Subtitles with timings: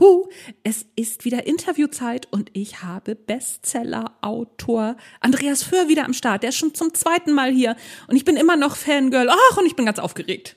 [0.00, 0.28] Juhu,
[0.62, 6.42] es ist wieder Interviewzeit und ich habe Bestseller-Autor Andreas Föhr wieder am Start.
[6.42, 7.76] Der ist schon zum zweiten Mal hier
[8.08, 9.28] und ich bin immer noch Fangirl.
[9.30, 10.56] Ach, und ich bin ganz aufgeregt.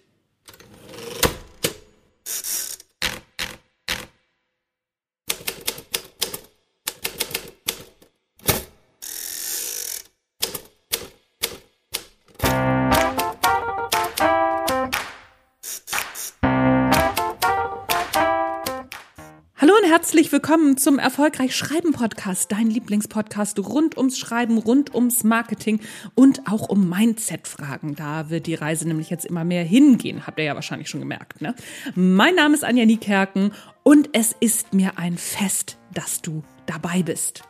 [20.08, 25.81] Herzlich willkommen zum Erfolgreich Schreiben Podcast, dein Lieblingspodcast rund ums Schreiben, rund ums Marketing
[26.16, 27.93] und auch um Mindset-Fragen.
[27.97, 31.41] Da wird die Reise nämlich jetzt immer mehr hingehen, habt ihr ja wahrscheinlich schon gemerkt.
[31.41, 31.55] Ne?
[31.95, 33.52] Mein Name ist Anja Niekerken
[33.83, 37.44] und es ist mir ein Fest, dass du dabei bist.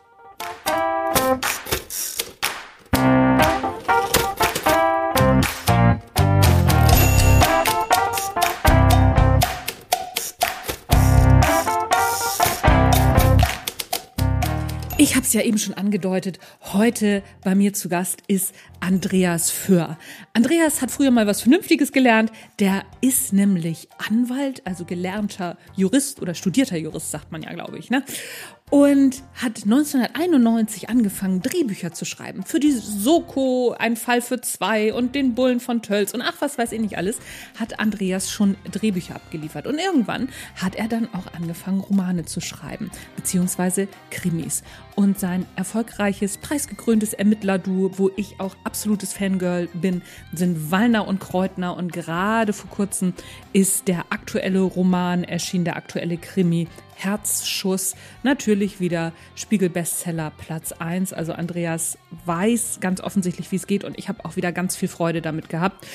[14.99, 16.39] Ich habe es ja eben schon angedeutet.
[16.73, 19.99] Heute bei mir zu Gast ist Andreas Föhr.
[20.33, 22.31] Andreas hat früher mal was Vernünftiges gelernt.
[22.57, 27.91] Der ist nämlich Anwalt, also gelernter Jurist oder studierter Jurist, sagt man ja, glaube ich.
[27.91, 28.03] Ne?
[28.69, 32.43] Und hat 1991 angefangen, Drehbücher zu schreiben.
[32.43, 36.57] Für die Soko, ein Fall für zwei und den Bullen von Tölz und ach, was
[36.57, 37.17] weiß ich nicht alles,
[37.57, 39.67] hat Andreas schon Drehbücher abgeliefert.
[39.67, 44.63] Und irgendwann hat er dann auch angefangen, Romane zu schreiben, beziehungsweise Krimis.
[44.95, 50.01] Und sein erfolgreiches, preisgekröntes Ermittlerduo, wo ich auch absolutes Fangirl bin,
[50.33, 51.77] sind Wallner und Kreutner.
[51.77, 53.13] Und gerade vor kurzem
[53.53, 56.67] ist der aktuelle Roman erschienen, der aktuelle Krimi
[56.97, 57.95] Herzschuss.
[58.23, 61.13] Natürlich wieder Spiegel-Bestseller Platz 1.
[61.13, 64.89] Also Andreas weiß ganz offensichtlich, wie es geht und ich habe auch wieder ganz viel
[64.89, 65.85] Freude damit gehabt.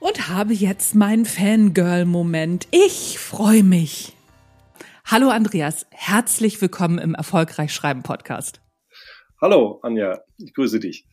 [0.00, 2.68] Und habe jetzt meinen Fangirl-Moment.
[2.72, 4.14] Ich freue mich.
[5.06, 8.60] Hallo Andreas, herzlich willkommen im Erfolgreich Schreiben Podcast.
[9.40, 11.06] Hallo Anja, ich grüße dich.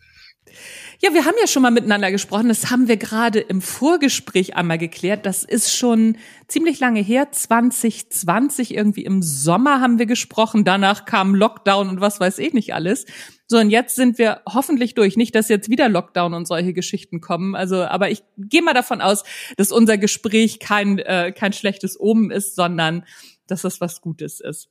[1.03, 2.50] Ja, wir haben ja schon mal miteinander gesprochen.
[2.50, 5.25] Das haben wir gerade im Vorgespräch einmal geklärt.
[5.25, 7.31] Das ist schon ziemlich lange her.
[7.31, 10.63] 2020 irgendwie im Sommer haben wir gesprochen.
[10.63, 13.06] Danach kam Lockdown und was weiß ich nicht alles.
[13.47, 15.18] So, und jetzt sind wir hoffentlich durch.
[15.18, 17.56] Nicht, dass jetzt wieder Lockdown und solche Geschichten kommen.
[17.56, 19.24] Also, aber ich gehe mal davon aus,
[19.57, 23.06] dass unser Gespräch kein, äh, kein schlechtes Omen ist, sondern
[23.47, 24.69] dass das was Gutes ist.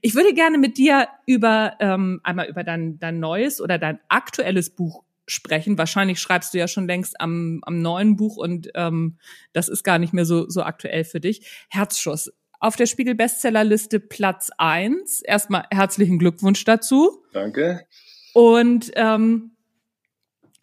[0.00, 4.70] Ich würde gerne mit dir über ähm, einmal über dein, dein neues oder dein aktuelles
[4.70, 5.78] Buch sprechen.
[5.78, 9.18] Wahrscheinlich schreibst du ja schon längst am, am neuen Buch und ähm,
[9.52, 11.66] das ist gar nicht mehr so, so aktuell für dich.
[11.70, 12.32] Herzschuss.
[12.60, 15.20] Auf der Spiegel Bestsellerliste Platz eins.
[15.20, 17.24] Erstmal herzlichen Glückwunsch dazu.
[17.32, 17.86] Danke.
[18.34, 19.56] Und ähm,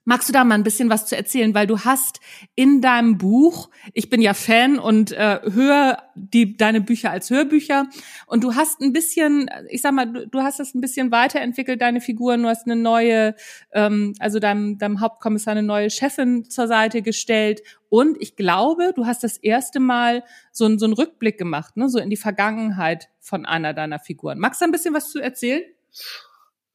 [0.06, 2.20] Magst du da mal ein bisschen was zu erzählen, weil du hast
[2.56, 7.86] in deinem Buch, ich bin ja Fan und äh, höre die deine Bücher als Hörbücher
[8.26, 11.82] und du hast ein bisschen, ich sag mal, du, du hast das ein bisschen weiterentwickelt,
[11.82, 13.36] deine Figuren, du hast eine neue,
[13.72, 19.06] ähm, also deinem, deinem Hauptkommissar eine neue Chefin zur Seite gestellt und ich glaube, du
[19.06, 23.10] hast das erste Mal so, ein, so einen Rückblick gemacht, ne, so in die Vergangenheit
[23.20, 24.40] von einer deiner Figuren.
[24.40, 25.64] Magst du ein bisschen was zu erzählen?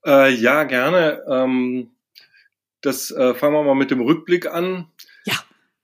[0.06, 1.22] Äh, ja, gerne.
[1.28, 1.93] Ähm
[2.84, 4.88] das äh, fangen wir mal mit dem Rückblick an.
[5.24, 5.34] Ja.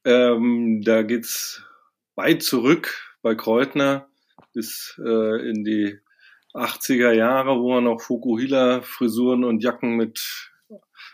[0.04, 1.62] Ähm, da geht's
[2.14, 4.08] weit zurück bei Kreutner
[4.52, 5.98] bis äh, in die
[6.54, 10.50] 80er Jahre, wo er noch Fukuhila-Frisuren und Jacken mit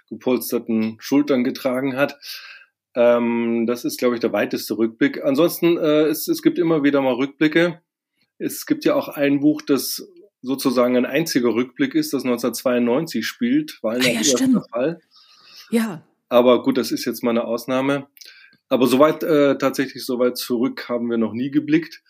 [0.09, 2.19] gepolsterten Schultern getragen hat.
[2.95, 5.23] Ähm, das ist, glaube ich, der weiteste Rückblick.
[5.23, 7.81] Ansonsten, äh, es, es gibt immer wieder mal Rückblicke.
[8.39, 10.09] Es gibt ja auch ein Buch, das
[10.43, 15.01] sozusagen ein einziger Rückblick ist, das 1992 spielt, weil ah, ja, erster Fall.
[15.71, 16.03] Ja.
[16.29, 18.07] Aber gut, das ist jetzt mal eine Ausnahme.
[18.69, 22.03] Aber soweit äh, tatsächlich soweit zurück haben wir noch nie geblickt.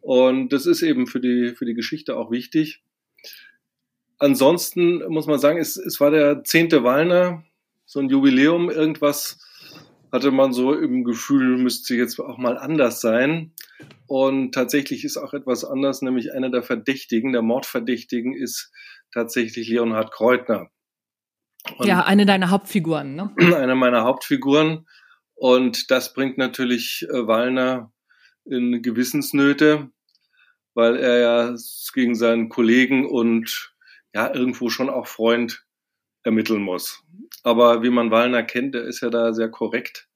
[0.00, 2.82] Und das ist eben für die, für die Geschichte auch wichtig.
[4.18, 7.44] Ansonsten muss man sagen, es, es war der zehnte Wallner,
[7.84, 9.38] so ein Jubiläum, irgendwas
[10.12, 13.52] hatte man so im Gefühl, müsste jetzt auch mal anders sein.
[14.06, 18.72] Und tatsächlich ist auch etwas anders, nämlich einer der Verdächtigen, der Mordverdächtigen ist
[19.12, 20.70] tatsächlich Leonhard Kreutner.
[21.78, 23.34] Und ja, eine deiner Hauptfiguren, ne?
[23.56, 24.86] Eine meiner Hauptfiguren.
[25.34, 27.92] Und das bringt natürlich äh, Wallner
[28.44, 29.90] in Gewissensnöte,
[30.74, 31.56] weil er ja
[31.92, 33.74] gegen seinen Kollegen und
[34.14, 35.66] ja irgendwo schon auch Freund
[36.22, 37.02] ermitteln muss.
[37.42, 40.08] Aber wie man Wallner kennt, der ist ja da sehr korrekt.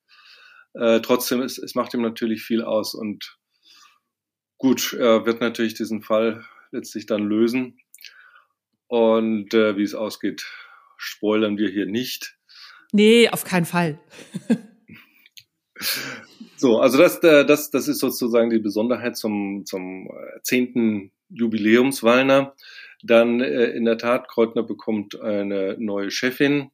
[0.74, 3.38] Äh, trotzdem, es, es macht ihm natürlich viel aus und
[4.58, 7.78] gut, er wird natürlich diesen Fall letztlich dann lösen.
[8.86, 10.46] Und äh, wie es ausgeht,
[11.00, 12.36] spoilern wir hier nicht.
[12.92, 13.98] Nee, auf keinen Fall.
[16.56, 22.54] so, also das, das, das ist sozusagen die Besonderheit zum, zum äh, zehnten Jubiläumswallner.
[23.02, 26.70] Dann äh, in der Tat, Kreutner bekommt eine neue Chefin.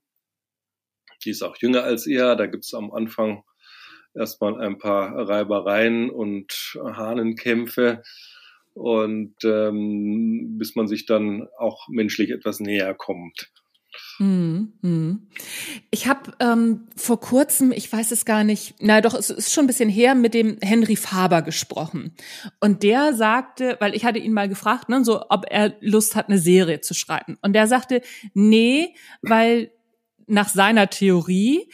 [1.24, 2.34] Die ist auch jünger als er.
[2.34, 3.44] Da gibt es am Anfang
[4.14, 8.02] erstmal ein paar Reibereien und Hahnenkämpfe
[8.76, 13.50] und ähm, bis man sich dann auch menschlich etwas näher kommt.
[14.18, 15.28] Hm, hm.
[15.90, 19.64] Ich habe ähm, vor kurzem, ich weiß es gar nicht, na doch, es ist schon
[19.64, 22.14] ein bisschen her, mit dem Henry Faber gesprochen.
[22.60, 26.28] Und der sagte, weil ich hatte ihn mal gefragt, ne, so, ob er Lust hat,
[26.28, 27.36] eine Serie zu schreiben.
[27.42, 28.00] Und der sagte,
[28.34, 29.70] nee, weil
[30.26, 31.70] nach seiner Theorie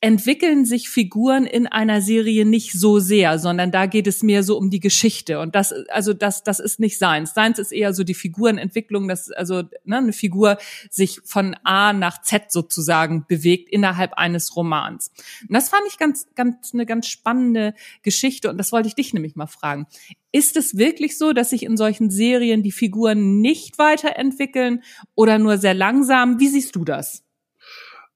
[0.00, 4.56] entwickeln sich Figuren in einer Serie nicht so sehr, sondern da geht es mehr so
[4.56, 7.34] um die Geschichte und das also das das ist nicht seins.
[7.34, 10.58] Seins ist eher so die Figurenentwicklung, dass also ne, eine Figur
[10.88, 15.10] sich von A nach Z sozusagen bewegt innerhalb eines Romans.
[15.42, 19.12] Und das fand ich ganz ganz eine ganz spannende Geschichte und das wollte ich dich
[19.14, 19.88] nämlich mal fragen.
[20.30, 24.84] Ist es wirklich so, dass sich in solchen Serien die Figuren nicht weiterentwickeln
[25.16, 26.38] oder nur sehr langsam?
[26.38, 27.24] Wie siehst du das?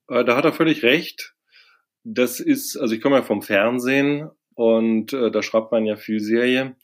[0.08, 1.34] Äh, da hat er völlig recht.
[2.04, 6.20] Das ist, also ich komme ja vom Fernsehen und äh, da schreibt man ja viel
[6.20, 6.76] Serie.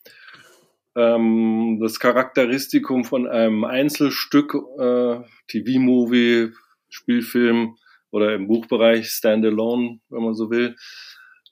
[0.97, 6.53] Ähm, das Charakteristikum von einem Einzelstück, äh, TV-Movie,
[6.88, 7.76] Spielfilm
[8.11, 10.76] oder im Buchbereich Standalone, wenn man so will,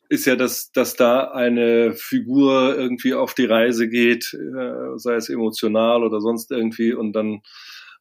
[0.08, 5.28] ist ja, dass, dass da eine Figur irgendwie auf die Reise geht, äh, sei es
[5.28, 7.42] emotional oder sonst irgendwie, und dann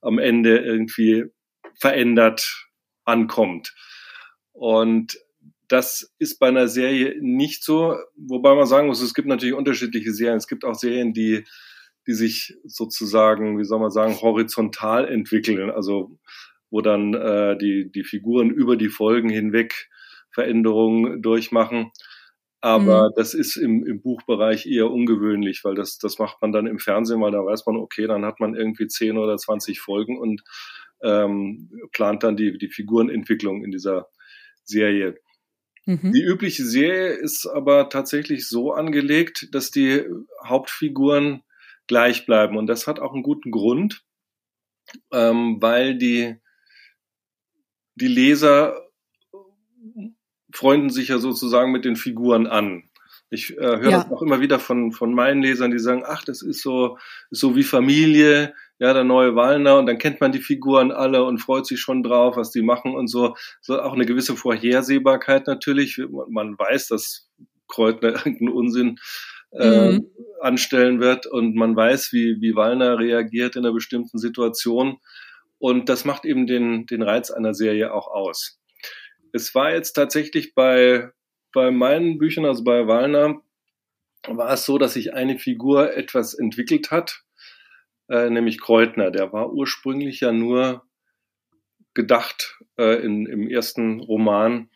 [0.01, 1.25] am Ende irgendwie
[1.79, 2.67] verändert
[3.05, 3.73] ankommt.
[4.51, 5.17] Und
[5.67, 10.13] das ist bei einer Serie nicht so, wobei man sagen muss, es gibt natürlich unterschiedliche
[10.13, 10.37] Serien.
[10.37, 11.43] Es gibt auch Serien, die,
[12.07, 16.17] die sich sozusagen, wie soll man sagen, horizontal entwickeln, also
[16.69, 19.89] wo dann äh, die, die Figuren über die Folgen hinweg
[20.31, 21.91] Veränderungen durchmachen.
[22.61, 23.13] Aber mhm.
[23.15, 27.21] das ist im, im Buchbereich eher ungewöhnlich, weil das, das macht man dann im Fernsehen,
[27.21, 30.43] weil da weiß man, okay, dann hat man irgendwie 10 oder 20 Folgen und
[31.03, 34.07] ähm, plant dann die, die Figurenentwicklung in dieser
[34.63, 35.15] Serie.
[35.85, 36.11] Mhm.
[36.13, 40.03] Die übliche Serie ist aber tatsächlich so angelegt, dass die
[40.43, 41.43] Hauptfiguren
[41.87, 42.57] gleich bleiben.
[42.57, 44.03] Und das hat auch einen guten Grund,
[45.11, 46.37] ähm, weil die,
[47.95, 48.81] die Leser
[50.51, 52.89] freunden sich ja sozusagen mit den Figuren an.
[53.29, 54.03] Ich äh, höre ja.
[54.03, 56.97] das auch immer wieder von, von meinen Lesern, die sagen, ach, das ist so,
[57.29, 61.23] ist so wie Familie, ja, der neue Wallner und dann kennt man die Figuren alle
[61.23, 63.35] und freut sich schon drauf, was die machen und so.
[63.61, 66.01] So auch eine gewisse Vorhersehbarkeit natürlich.
[66.29, 67.29] Man weiß, dass
[67.67, 68.99] Kreutner irgendeinen Unsinn
[69.51, 70.07] äh, mhm.
[70.41, 74.97] anstellen wird und man weiß, wie, wie Wallner reagiert in einer bestimmten Situation.
[75.57, 78.59] Und das macht eben den, den Reiz einer Serie auch aus.
[79.31, 81.11] Es war jetzt tatsächlich bei,
[81.53, 83.41] bei meinen Büchern, also bei Wallner,
[84.27, 87.24] war es so, dass sich eine Figur etwas entwickelt hat
[88.09, 89.11] äh, nämlich Kreutner.
[89.11, 90.83] Der war ursprünglich ja nur
[91.93, 94.69] gedacht äh, in, im ersten Roman,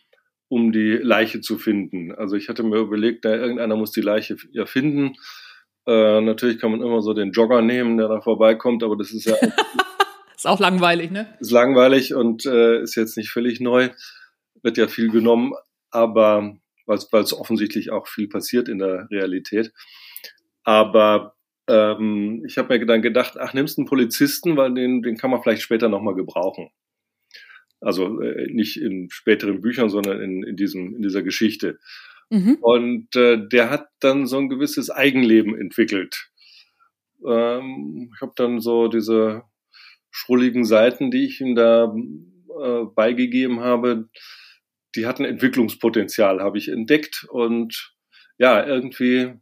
[0.48, 2.12] um die Leiche zu finden.
[2.14, 5.16] Also ich hatte mir überlegt, da irgendeiner muss die Leiche ja finden.
[5.86, 9.26] Äh, natürlich kann man immer so den Jogger nehmen, der da vorbeikommt, aber das ist
[9.26, 9.36] ja
[10.36, 11.36] ist auch langweilig, ne?
[11.40, 13.90] Ist langweilig und äh, ist jetzt nicht völlig neu.
[14.62, 15.54] Wird ja viel genommen,
[15.92, 19.72] aber weil es offensichtlich auch viel passiert in der Realität.
[20.64, 21.36] Aber
[21.69, 25.42] ähm, ich habe mir dann gedacht, ach, nimmst einen Polizisten, weil den, den kann man
[25.42, 26.69] vielleicht später nochmal gebrauchen.
[27.80, 31.80] Also äh, nicht in späteren Büchern, sondern in, in, diesem, in dieser Geschichte.
[32.30, 32.57] Mhm.
[32.59, 36.30] Und äh, der hat dann so ein gewisses Eigenleben entwickelt.
[37.26, 39.44] Ähm, ich habe dann so diese
[40.11, 41.95] schrulligen Seiten, die ich ihm da
[42.61, 44.09] äh, beigegeben habe,
[44.95, 47.28] die hatten Entwicklungspotenzial, habe ich entdeckt.
[47.30, 47.95] Und
[48.40, 49.33] ja, irgendwie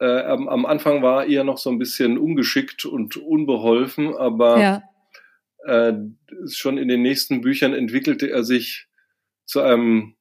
[0.00, 4.82] äh, am, am, Anfang war er noch so ein bisschen ungeschickt und unbeholfen, aber ja.
[5.66, 5.94] äh,
[6.48, 8.88] schon in den nächsten Büchern entwickelte er sich
[9.44, 10.16] zu einem,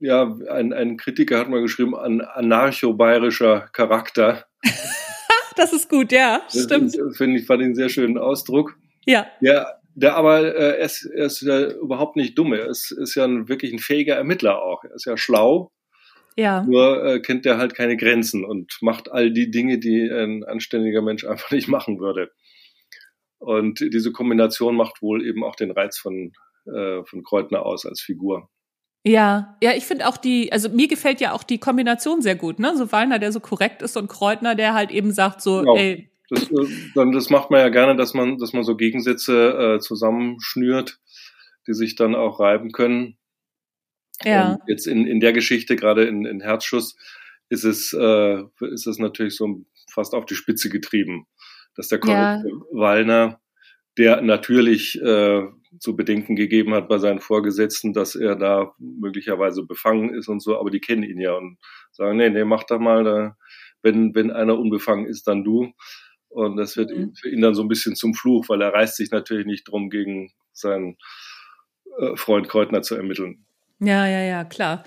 [0.00, 4.46] ja, ein, ein Kritiker hat mal geschrieben, ein anarcho-bayerischer Charakter.
[5.56, 6.96] das ist gut, ja, das stimmt.
[7.16, 8.76] Finde ich, fand ich einen sehr schönen Ausdruck.
[9.04, 9.28] Ja.
[9.40, 12.52] Der, der aber, äh, er ist, er ist ja überhaupt nicht dumm.
[12.52, 14.82] Er ist, ist ja ein, wirklich ein fähiger Ermittler auch.
[14.82, 15.70] Er ist ja schlau
[16.36, 16.62] ja.
[16.62, 21.02] Nur äh, kennt er halt keine Grenzen und macht all die Dinge, die ein anständiger
[21.02, 22.30] Mensch einfach nicht machen würde.
[23.38, 26.32] Und diese Kombination macht wohl eben auch den Reiz von,
[26.66, 28.48] äh, von Kreutner aus als Figur.
[29.04, 32.58] Ja, ja, ich finde auch die, also mir gefällt ja auch die Kombination sehr gut,
[32.58, 32.76] ne?
[32.76, 35.76] So Wallner, der so korrekt ist und Kreutner, der halt eben sagt so, genau.
[35.76, 36.10] ey.
[36.28, 36.66] Das, äh,
[36.96, 40.98] dann, das macht man ja gerne, dass man, dass man so Gegensätze äh, zusammenschnürt,
[41.68, 43.16] die sich dann auch reiben können.
[44.24, 44.52] Ja.
[44.52, 46.96] Und jetzt in, in der Geschichte, gerade in, in Herzschuss,
[47.48, 48.42] ist es, äh,
[48.72, 51.26] ist es natürlich so fast auf die Spitze getrieben,
[51.74, 52.44] dass der Kollege ja.
[52.72, 53.40] Wallner,
[53.98, 55.42] der natürlich äh,
[55.78, 60.58] zu bedenken gegeben hat bei seinen Vorgesetzten, dass er da möglicherweise befangen ist und so,
[60.58, 61.58] aber die kennen ihn ja und
[61.92, 63.36] sagen, nee, nee, mach doch mal, da,
[63.82, 65.72] wenn, wenn einer unbefangen ist, dann du.
[66.28, 67.14] Und das wird mhm.
[67.14, 69.88] für ihn dann so ein bisschen zum Fluch, weil er reißt sich natürlich nicht drum,
[69.90, 70.96] gegen seinen
[71.98, 73.45] äh, Freund Kreutner zu ermitteln.
[73.80, 74.84] Ja, ja, ja, klar.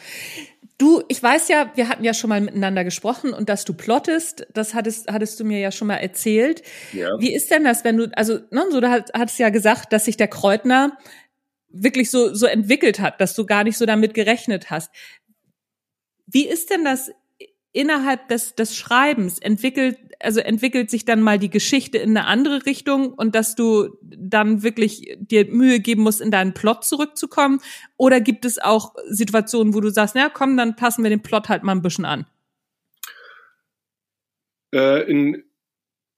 [0.78, 4.48] Du, ich weiß ja, wir hatten ja schon mal miteinander gesprochen und dass du plottest,
[4.54, 6.64] das hattest, hattest du mir ja schon mal erzählt.
[6.94, 7.10] Ja.
[7.20, 10.16] Wie ist denn das, wenn du, also, ne, so, du hattest ja gesagt, dass sich
[10.16, 10.98] der Kreutner
[11.68, 14.92] wirklich so, so entwickelt hat, dass du gar nicht so damit gerechnet hast.
[16.26, 17.12] Wie ist denn das
[17.72, 22.66] innerhalb des, des Schreibens entwickelt, also entwickelt sich dann mal die Geschichte in eine andere
[22.66, 27.62] Richtung und dass du dann wirklich dir Mühe geben musst, in deinen Plot zurückzukommen?
[27.98, 31.50] Oder gibt es auch Situationen, wo du sagst, na komm, dann passen wir den Plot
[31.50, 32.26] halt mal ein bisschen an?
[34.74, 35.44] Äh, in,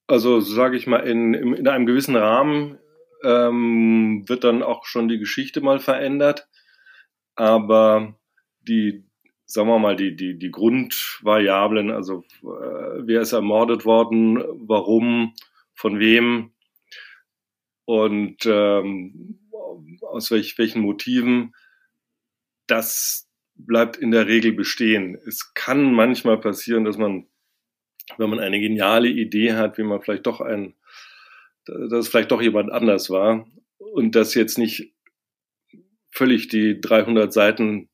[0.08, 2.79] also sage ich mal, in, in einem gewissen Rahmen
[3.24, 6.48] ähm, wird dann auch schon die Geschichte mal verändert.
[7.36, 8.15] Aber
[8.62, 9.05] die,
[9.51, 15.34] sagen wir mal, die, die, die Grundvariablen, also äh, wer ist ermordet worden, warum,
[15.74, 16.51] von wem
[17.84, 19.39] und ähm,
[20.01, 21.53] aus welch, welchen Motiven,
[22.67, 25.20] das bleibt in der Regel bestehen.
[25.27, 27.27] Es kann manchmal passieren, dass man,
[28.17, 30.75] wenn man eine geniale Idee hat, wie man vielleicht doch ein,
[31.65, 33.46] dass es vielleicht doch jemand anders war
[33.77, 34.93] und das jetzt nicht
[36.10, 37.89] völlig die 300 Seiten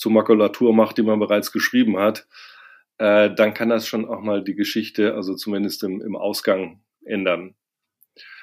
[0.00, 2.26] zur Makulatur macht, die man bereits geschrieben hat,
[2.96, 7.54] äh, dann kann das schon auch mal die Geschichte, also zumindest im, im Ausgang ändern.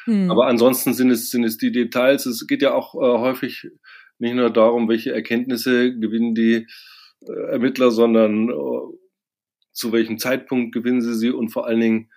[0.03, 0.29] Hm.
[0.29, 2.27] Aber ansonsten sind es, sind es die Details.
[2.27, 3.71] Es geht ja auch äh, häufig
[4.19, 6.67] nicht nur darum, welche Erkenntnisse gewinnen die
[7.27, 8.97] äh, Ermittler, sondern äh,
[9.71, 12.11] zu welchem Zeitpunkt gewinnen sie sie und vor allen Dingen,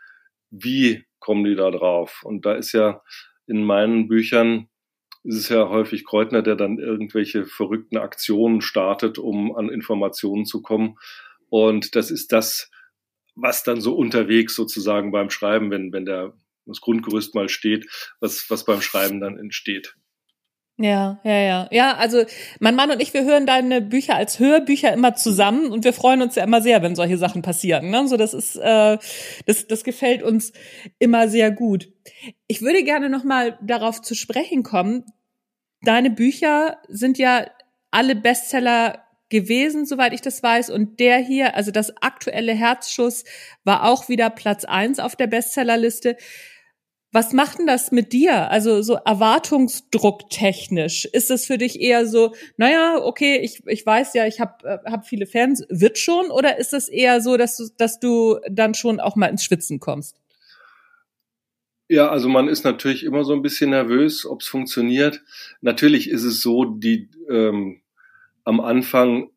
[0.50, 2.20] wie kommen die da drauf?
[2.24, 3.02] Und da ist ja
[3.46, 4.68] in meinen Büchern
[5.22, 10.62] ist es ja häufig Kreutner, der dann irgendwelche verrückten Aktionen startet, um an Informationen zu
[10.62, 10.98] kommen.
[11.48, 12.70] Und das ist das,
[13.34, 16.34] was dann so unterwegs sozusagen beim Schreiben, wenn, wenn der,
[16.66, 17.86] das Grundgerüst mal steht,
[18.20, 19.96] was, was beim Schreiben dann entsteht.
[20.82, 21.68] Ja, ja, ja.
[21.70, 22.24] Ja, also
[22.58, 26.22] mein Mann und ich, wir hören deine Bücher als Hörbücher immer zusammen und wir freuen
[26.22, 27.90] uns ja immer sehr, wenn solche Sachen passieren.
[27.90, 28.08] Ne?
[28.08, 28.96] So, das ist, äh,
[29.44, 30.54] das, das gefällt uns
[30.98, 31.92] immer sehr gut.
[32.46, 35.04] Ich würde gerne nochmal darauf zu sprechen kommen.
[35.82, 37.46] Deine Bücher sind ja
[37.90, 40.70] alle Bestseller gewesen, soweit ich das weiß.
[40.70, 43.24] Und der hier, also das aktuelle Herzschuss,
[43.64, 46.16] war auch wieder Platz eins auf der Bestsellerliste.
[47.12, 48.50] Was macht denn das mit dir?
[48.50, 51.06] Also so Erwartungsdruck technisch.
[51.06, 54.90] Ist es für dich eher so, naja, okay, ich, ich weiß ja, ich habe äh,
[54.90, 56.30] hab viele Fans, wird schon?
[56.30, 59.80] Oder ist es eher so, dass du, dass du dann schon auch mal ins Schwitzen
[59.80, 60.20] kommst?
[61.88, 65.24] Ja, also man ist natürlich immer so ein bisschen nervös, ob es funktioniert.
[65.60, 67.80] Natürlich ist es so, die ähm,
[68.44, 69.30] am Anfang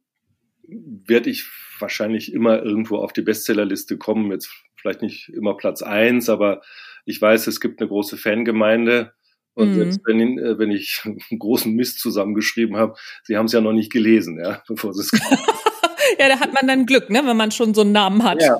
[0.68, 1.46] werde ich
[1.80, 4.32] wahrscheinlich immer irgendwo auf die Bestsellerliste kommen.
[4.32, 6.62] Jetzt vielleicht nicht immer Platz eins, aber
[7.06, 9.14] ich weiß, es gibt eine große Fangemeinde.
[9.56, 9.76] Und mhm.
[9.76, 13.74] selbst wenn, äh, wenn ich einen großen Mist zusammengeschrieben habe, sie haben es ja noch
[13.74, 15.12] nicht gelesen, ja, bevor sie es
[16.20, 18.42] Ja, da hat man dann Glück, ne, wenn man schon so einen Namen hat.
[18.42, 18.60] Ja,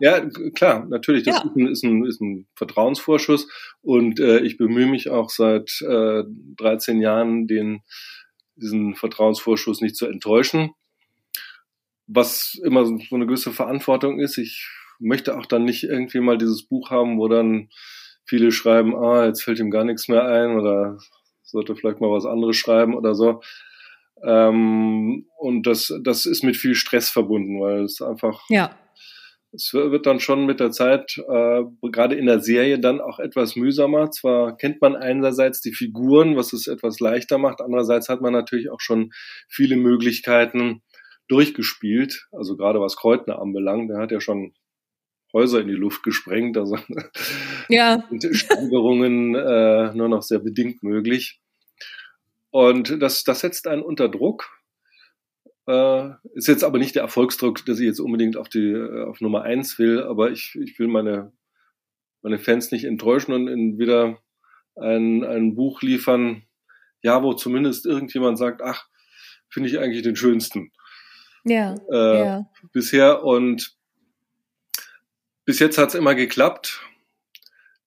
[0.00, 1.22] ja klar, natürlich.
[1.24, 1.42] Das ja.
[1.42, 3.48] ist, ein, ist, ein, ist ein Vertrauensvorschuss.
[3.80, 6.24] Und äh, ich bemühe mich auch seit äh,
[6.56, 7.82] 13 Jahren, den,
[8.56, 10.72] diesen Vertrauensvorschuss nicht zu enttäuschen.
[12.06, 14.36] Was immer so eine gewisse Verantwortung ist.
[14.36, 14.68] Ich
[15.00, 17.68] möchte auch dann nicht irgendwie mal dieses Buch haben, wo dann
[18.24, 20.98] viele schreiben, ah, jetzt fällt ihm gar nichts mehr ein oder
[21.42, 23.40] sollte vielleicht mal was anderes schreiben oder so.
[24.22, 28.76] Ähm, und das, das ist mit viel Stress verbunden, weil es einfach, ja.
[29.52, 33.56] es wird dann schon mit der Zeit, äh, gerade in der Serie, dann auch etwas
[33.56, 34.10] mühsamer.
[34.10, 38.70] Zwar kennt man einerseits die Figuren, was es etwas leichter macht, andererseits hat man natürlich
[38.70, 39.10] auch schon
[39.48, 40.82] viele Möglichkeiten
[41.28, 42.28] durchgespielt.
[42.32, 44.52] Also gerade was Kreutner anbelangt, der hat ja schon
[45.32, 46.56] Häuser in die Luft gesprengt.
[46.56, 46.76] Also
[47.68, 48.04] ja.
[48.10, 51.40] sind Steigerungen äh, nur noch sehr bedingt möglich.
[52.50, 54.48] Und das, das setzt einen unter Druck.
[55.66, 59.20] Äh, ist jetzt aber nicht der Erfolgsdruck, dass ich jetzt unbedingt auf die äh, auf
[59.20, 61.32] Nummer eins will, aber ich, ich will meine,
[62.22, 64.18] meine Fans nicht enttäuschen und in wieder
[64.74, 66.42] ein, ein Buch liefern,
[67.02, 68.88] ja, wo zumindest irgendjemand sagt, ach,
[69.48, 70.72] finde ich eigentlich den schönsten.
[71.44, 72.50] Ja, äh, ja.
[72.72, 73.76] Bisher und
[75.44, 76.80] bis jetzt hat es immer geklappt,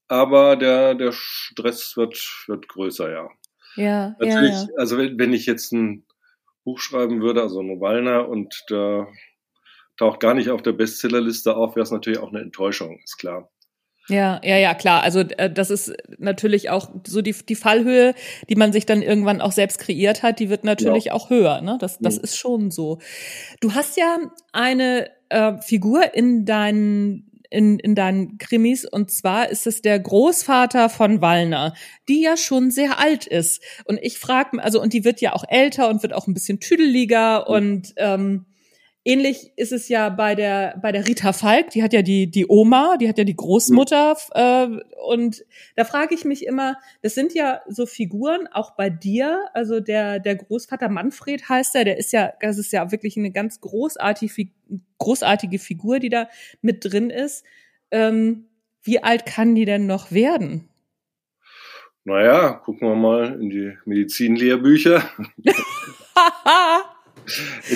[0.08, 3.30] aber der, der Stress wird, wird größer, ja.
[3.76, 4.68] Ja, Natürlich, ja, ja.
[4.78, 6.06] also wenn, wenn ich jetzt ein
[6.64, 9.08] Buch schreiben würde, also Wallner und da
[9.98, 13.50] taucht gar nicht auf der Bestsellerliste auf, wäre es natürlich auch eine Enttäuschung, ist klar.
[14.10, 15.02] Ja, ja, ja, klar.
[15.02, 18.14] Also äh, das ist natürlich auch so die, die Fallhöhe,
[18.50, 21.14] die man sich dann irgendwann auch selbst kreiert hat, die wird natürlich ja.
[21.14, 21.62] auch höher.
[21.62, 21.78] Ne?
[21.80, 22.24] Das, das mhm.
[22.24, 23.00] ist schon so.
[23.62, 24.18] Du hast ja
[24.52, 28.86] eine äh, Figur in deinen in, in deinen Krimis.
[28.86, 31.74] Und zwar ist es der Großvater von Wallner,
[32.10, 33.62] die ja schon sehr alt ist.
[33.86, 36.60] Und ich frage, also und die wird ja auch älter und wird auch ein bisschen
[36.60, 37.48] tüdeliger.
[37.48, 38.46] Und ähm,
[39.06, 42.46] Ähnlich ist es ja bei der bei der Rita Falk, die hat ja die die
[42.48, 44.68] Oma, die hat ja die Großmutter äh,
[45.06, 45.44] und
[45.76, 50.20] da frage ich mich immer, das sind ja so Figuren auch bei dir, also der
[50.20, 54.48] der Großvater Manfred heißt er, der ist ja das ist ja wirklich eine ganz großartige
[55.00, 56.30] großartige Figur, die da
[56.62, 57.44] mit drin ist.
[57.92, 58.46] Ähm,
[58.84, 60.70] wie alt kann die denn noch werden?
[62.06, 65.04] Naja, gucken wir mal in die Medizinlehrbücher.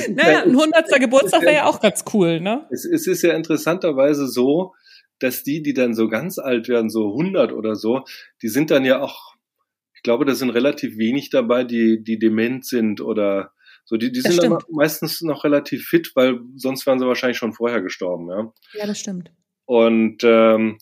[0.09, 0.99] naja, ein 100.
[0.99, 2.67] Geburtstag wäre ja auch ganz cool, ne?
[2.71, 4.73] Es, es ist ja interessanterweise so,
[5.19, 8.03] dass die, die dann so ganz alt werden, so 100 oder so,
[8.41, 9.35] die sind dann ja auch,
[9.95, 13.51] ich glaube, da sind relativ wenig dabei, die, die dement sind oder
[13.85, 13.97] so.
[13.97, 17.81] Die, die sind dann meistens noch relativ fit, weil sonst wären sie wahrscheinlich schon vorher
[17.81, 18.53] gestorben, ja.
[18.73, 19.31] Ja, das stimmt.
[19.65, 20.77] Und ähm,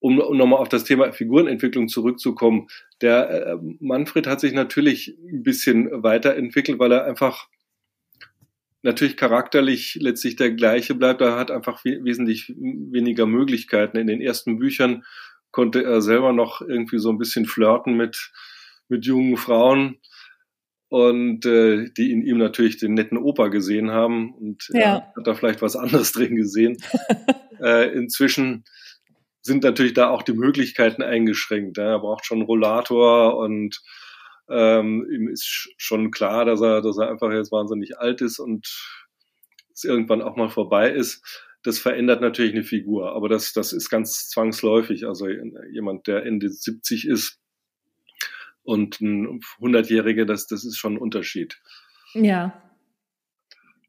[0.00, 2.68] um, um nochmal auf das Thema Figurenentwicklung zurückzukommen,
[3.00, 7.48] der äh, Manfred hat sich natürlich ein bisschen weiterentwickelt, weil er einfach
[8.82, 11.20] natürlich charakterlich letztlich der gleiche bleibt.
[11.20, 13.96] Er hat einfach wesentlich weniger Möglichkeiten.
[13.96, 15.04] In den ersten Büchern
[15.50, 18.30] konnte er selber noch irgendwie so ein bisschen flirten mit,
[18.88, 19.98] mit jungen Frauen
[20.88, 25.12] und äh, die in ihm natürlich den netten Opa gesehen haben und ja.
[25.16, 26.78] hat da vielleicht was anderes drin gesehen.
[27.62, 28.64] äh, inzwischen
[29.42, 31.78] sind natürlich da auch die Möglichkeiten eingeschränkt.
[31.78, 31.92] Ja.
[31.92, 33.80] Er braucht schon einen Rollator und
[34.50, 38.66] ähm, ihm ist schon klar, dass er, dass er einfach jetzt wahnsinnig alt ist und
[39.72, 41.44] es irgendwann auch mal vorbei ist.
[41.62, 45.06] Das verändert natürlich eine Figur, aber das, das ist ganz zwangsläufig.
[45.06, 47.38] Also jemand, der Ende 70 ist
[48.62, 51.60] und ein 100-Jähriger, das, das ist schon ein Unterschied.
[52.14, 52.62] Ja.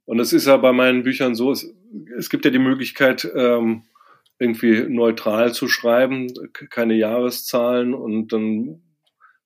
[0.06, 1.72] Und es ist ja bei meinen Büchern so, es,
[2.18, 3.84] es gibt ja die Möglichkeit, ähm,
[4.40, 6.28] irgendwie neutral zu schreiben,
[6.70, 8.82] keine Jahreszahlen und dann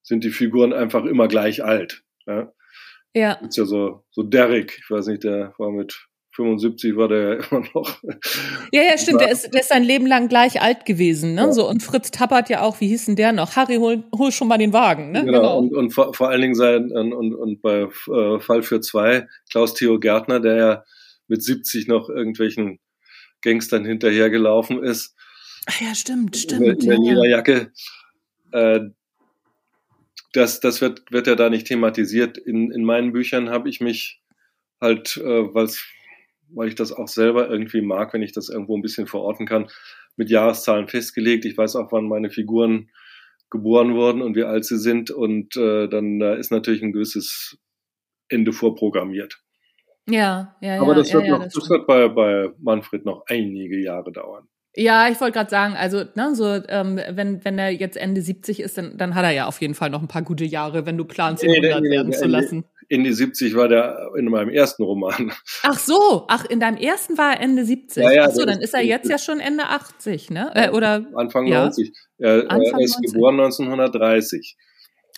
[0.04, 2.04] sind die Figuren einfach immer gleich alt.
[2.26, 2.54] Ja.
[3.16, 3.34] Ja.
[3.34, 7.64] Ist ja so, so Derek, ich weiß nicht, der war mit 75 war der immer
[7.74, 8.02] noch.
[8.72, 9.22] Ja, ja, stimmt.
[9.22, 11.42] Der ist, der ist sein Leben lang gleich alt gewesen, ne?
[11.42, 11.52] Ja.
[11.52, 12.82] So und Fritz Tappert ja auch.
[12.82, 13.56] Wie hieß denn der noch?
[13.56, 15.24] Harry, hol, hol schon mal den Wagen, ne?
[15.26, 15.40] Genau.
[15.40, 15.58] genau.
[15.60, 19.28] Und, und vor, vor allen Dingen sein und, und, und bei äh, Fall für zwei
[19.52, 20.84] Klaus Theo Gärtner, der ja
[21.28, 22.80] mit 70 noch irgendwelchen
[23.44, 25.16] Gangstern hinterhergelaufen ist.
[25.68, 26.84] Ach ja, stimmt, stimmt.
[26.84, 27.14] In der ja.
[27.14, 27.72] Lederjacke.
[28.52, 28.80] Äh,
[30.34, 32.38] das, das wird, wird ja da nicht thematisiert.
[32.38, 34.22] In, in meinen Büchern habe ich mich
[34.82, 39.08] halt, äh, weil ich das auch selber irgendwie mag, wenn ich das irgendwo ein bisschen
[39.08, 39.70] verorten kann,
[40.16, 41.46] mit Jahreszahlen festgelegt.
[41.46, 42.90] Ich weiß auch, wann meine Figuren
[43.50, 45.12] geboren wurden und wie alt sie sind.
[45.12, 47.58] Und äh, dann da ist natürlich ein gewisses
[48.28, 49.43] Ende vorprogrammiert.
[50.10, 50.82] Ja, ja, ja.
[50.82, 54.48] Aber das wird, ja, noch, das, das wird bei, bei Manfred noch einige Jahre dauern.
[54.76, 58.60] Ja, ich wollte gerade sagen, also ne, so ähm, wenn wenn er jetzt Ende 70
[58.60, 60.98] ist, dann, dann hat er ja auf jeden Fall noch ein paar gute Jahre, wenn
[60.98, 62.66] du planst, ihn nee, 100 nee, werden nee, zu lassen.
[62.90, 65.32] Ende 70 war der in meinem ersten Roman.
[65.62, 68.04] Ach so, ach in deinem ersten war er Ende 70.
[68.04, 70.52] Ja, ja, ach so, dann ist er jetzt ja schon Ende 80, ne?
[70.56, 71.66] Äh, oder Anfang ja.
[71.66, 71.94] 90.
[72.18, 73.14] Er, Anfang er ist 90.
[73.14, 74.58] geboren 1930.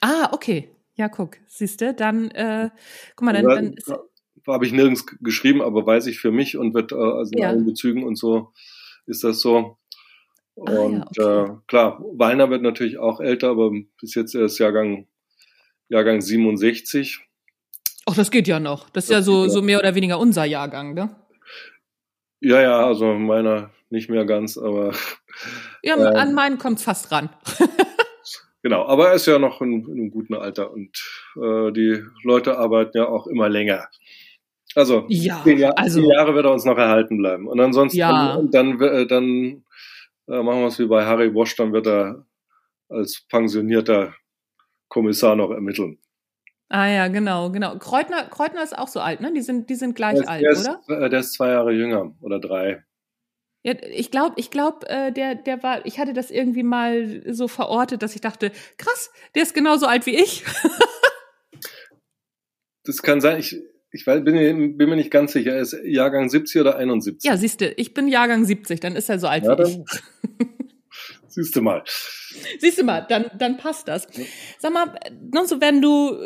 [0.02, 0.69] Ah, okay.
[0.95, 2.69] Ja, guck, siehst du, dann äh,
[3.15, 3.91] guck mal, dann, dann ist,
[4.48, 7.50] habe ich nirgends geschrieben, aber weiß ich für mich und wird äh, also in ja.
[7.50, 8.52] allen Bezügen und so
[9.06, 9.78] ist das so.
[10.56, 11.52] Und ah, ja, okay.
[11.52, 15.08] äh, klar, Weiner wird natürlich auch älter, aber bis jetzt ist Jahrgang,
[15.90, 17.20] Jahrgang 67.
[18.06, 18.90] Ach, das geht ja noch.
[18.92, 21.16] Das ist das ja so, so mehr oder weniger unser Jahrgang, ne?
[22.40, 24.94] Ja, ja, also meiner nicht mehr ganz, aber.
[25.84, 27.30] Ja, ähm, an meinen kommt fast ran.
[28.62, 30.98] genau, aber er ist ja noch in, in einem guten Alter und
[31.36, 33.90] äh, die Leute arbeiten ja auch immer länger.
[34.76, 37.48] Also, ja, zehn, Jahr, also zehn Jahre wird er uns noch erhalten bleiben.
[37.48, 38.36] Und ansonsten, ja.
[38.36, 39.64] dann, dann, dann, dann
[40.28, 42.26] äh, machen wir es wie bei Harry Bosch, dann wird er
[42.90, 44.14] als pensionierter
[44.90, 45.98] Kommissar noch ermitteln.
[46.70, 47.78] Ah ja, genau, genau.
[47.78, 49.32] Kreutner, Kreutner ist auch so alt, ne?
[49.34, 51.06] Die sind, die sind gleich der, alt, der ist, oder?
[51.06, 52.84] Äh, der ist zwei Jahre jünger oder drei.
[53.64, 57.48] Ja, ich glaube, ich glaube, äh, der, der war, ich hatte das irgendwie mal so
[57.48, 60.44] verortet, dass ich dachte, krass, der ist genauso alt wie ich.
[62.84, 63.40] das kann sein.
[63.40, 63.56] Ich,
[63.96, 67.24] ich weiß, bin, bin, mir nicht ganz sicher, er ist Jahrgang 70 oder 71?
[67.24, 69.78] Ja, siehst du, ich bin Jahrgang 70, dann ist er so alt ja, wie ich.
[71.30, 71.82] siehst du mal.
[72.60, 74.08] Siehst du mal, dann, dann passt das.
[74.60, 75.00] Sag mal,
[75.32, 76.18] noch so, wenn du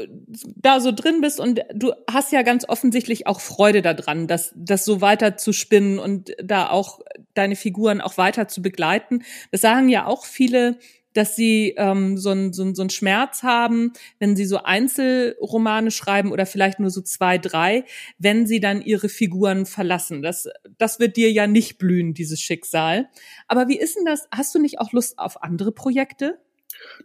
[0.55, 4.83] da so drin bist und du hast ja ganz offensichtlich auch Freude daran, das, das
[4.83, 7.01] so weiter zu spinnen und da auch
[7.35, 9.23] deine Figuren auch weiter zu begleiten.
[9.51, 10.79] Das sagen ja auch viele
[11.13, 15.91] dass sie ähm, so, ein, so, ein, so einen Schmerz haben, wenn sie so Einzelromane
[15.91, 17.85] schreiben oder vielleicht nur so zwei, drei,
[18.17, 20.21] wenn sie dann ihre Figuren verlassen.
[20.21, 23.09] Das, das wird dir ja nicht blühen, dieses Schicksal.
[23.47, 24.27] Aber wie ist denn das?
[24.31, 26.39] Hast du nicht auch Lust auf andere Projekte?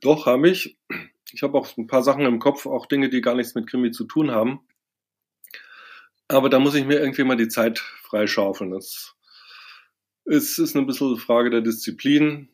[0.01, 0.79] Doch, habe ich.
[1.33, 3.91] Ich habe auch ein paar Sachen im Kopf, auch Dinge, die gar nichts mit Krimi
[3.91, 4.61] zu tun haben.
[6.29, 8.71] Aber da muss ich mir irgendwie mal die Zeit freischaufeln.
[8.71, 9.15] Das
[10.25, 12.49] ist, ist ein bisschen Frage der Disziplin.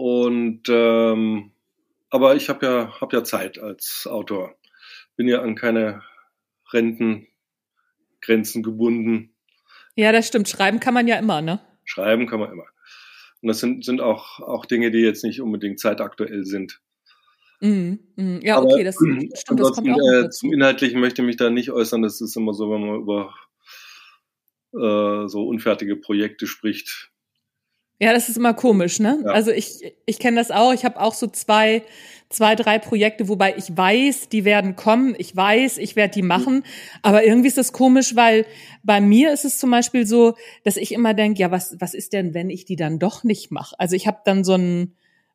[0.00, 1.52] Und ähm,
[2.08, 4.54] aber ich habe ja hab ja Zeit als Autor.
[5.14, 6.00] Bin ja an keine
[6.72, 9.34] Rentengrenzen gebunden.
[9.96, 10.48] Ja, das stimmt.
[10.48, 11.60] Schreiben kann man ja immer, ne?
[11.84, 12.64] Schreiben kann man immer.
[13.42, 16.80] Und das sind, sind auch, auch Dinge, die jetzt nicht unbedingt zeitaktuell sind.
[17.60, 19.60] Mm, mm, ja, Aber, okay, das stimmt.
[19.60, 22.00] Das kommt auch äh, zum Inhaltlichen möchte ich mich da nicht äußern.
[22.00, 23.34] Das ist immer so, wenn man über
[24.72, 27.10] äh, so unfertige Projekte spricht.
[28.02, 29.20] Ja, das ist immer komisch, ne?
[29.22, 29.30] Ja.
[29.30, 30.72] Also ich, ich kenne das auch.
[30.72, 31.82] Ich habe auch so zwei,
[32.30, 35.14] zwei, drei Projekte, wobei ich weiß, die werden kommen.
[35.18, 36.64] Ich weiß, ich werde die machen.
[37.02, 38.46] Aber irgendwie ist das komisch, weil
[38.82, 40.34] bei mir ist es zum Beispiel so,
[40.64, 43.50] dass ich immer denke, ja, was, was ist denn, wenn ich die dann doch nicht
[43.50, 43.78] mache?
[43.78, 44.94] Also ich habe dann so ein,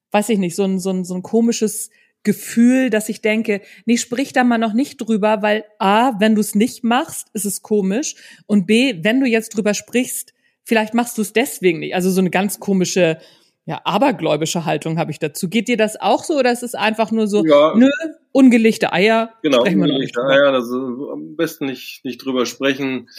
[0.10, 1.92] weiß ich nicht, so ein, so ein, so ein komisches
[2.24, 6.42] Gefühl, dass ich denke, nee, sprich da mal noch nicht drüber, weil A, wenn du
[6.42, 8.16] es nicht machst, ist es komisch.
[8.48, 10.34] Und B, wenn du jetzt drüber sprichst,
[10.66, 11.96] vielleicht machst du es deswegen nicht.
[11.96, 13.20] Also so eine ganz komische,
[13.66, 15.48] ja, abergläubische Haltung habe ich dazu.
[15.48, 17.74] Geht dir das auch so oder ist es einfach nur so, ja.
[17.76, 17.90] nö,
[18.32, 19.34] ungelichte Eier?
[19.44, 23.10] Genau, ungelichte Eier, also am besten nicht, nicht drüber sprechen.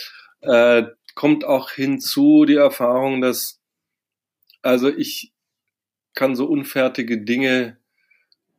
[0.40, 3.60] Äh, kommt auch hinzu die Erfahrung, dass,
[4.62, 5.32] also ich
[6.14, 7.78] kann so unfertige Dinge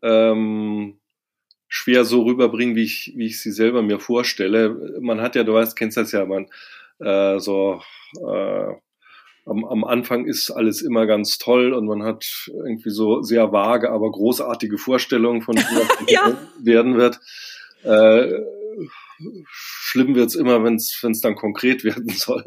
[0.02, 1.00] ähm,
[1.68, 5.00] schwer so rüberbringen, wie ich, wie ich sie selber mir vorstelle.
[5.02, 6.48] Man hat ja, du weißt, kennst das ja, man
[7.00, 7.82] äh, so
[8.16, 8.74] äh,
[9.46, 13.90] am, am Anfang ist alles immer ganz toll und man hat irgendwie so sehr vage,
[13.92, 16.38] aber großartige Vorstellungen von wie ja.
[16.62, 17.20] werden wird.
[17.84, 18.42] Äh,
[19.48, 22.44] schlimm wird's immer, wenn es dann konkret werden soll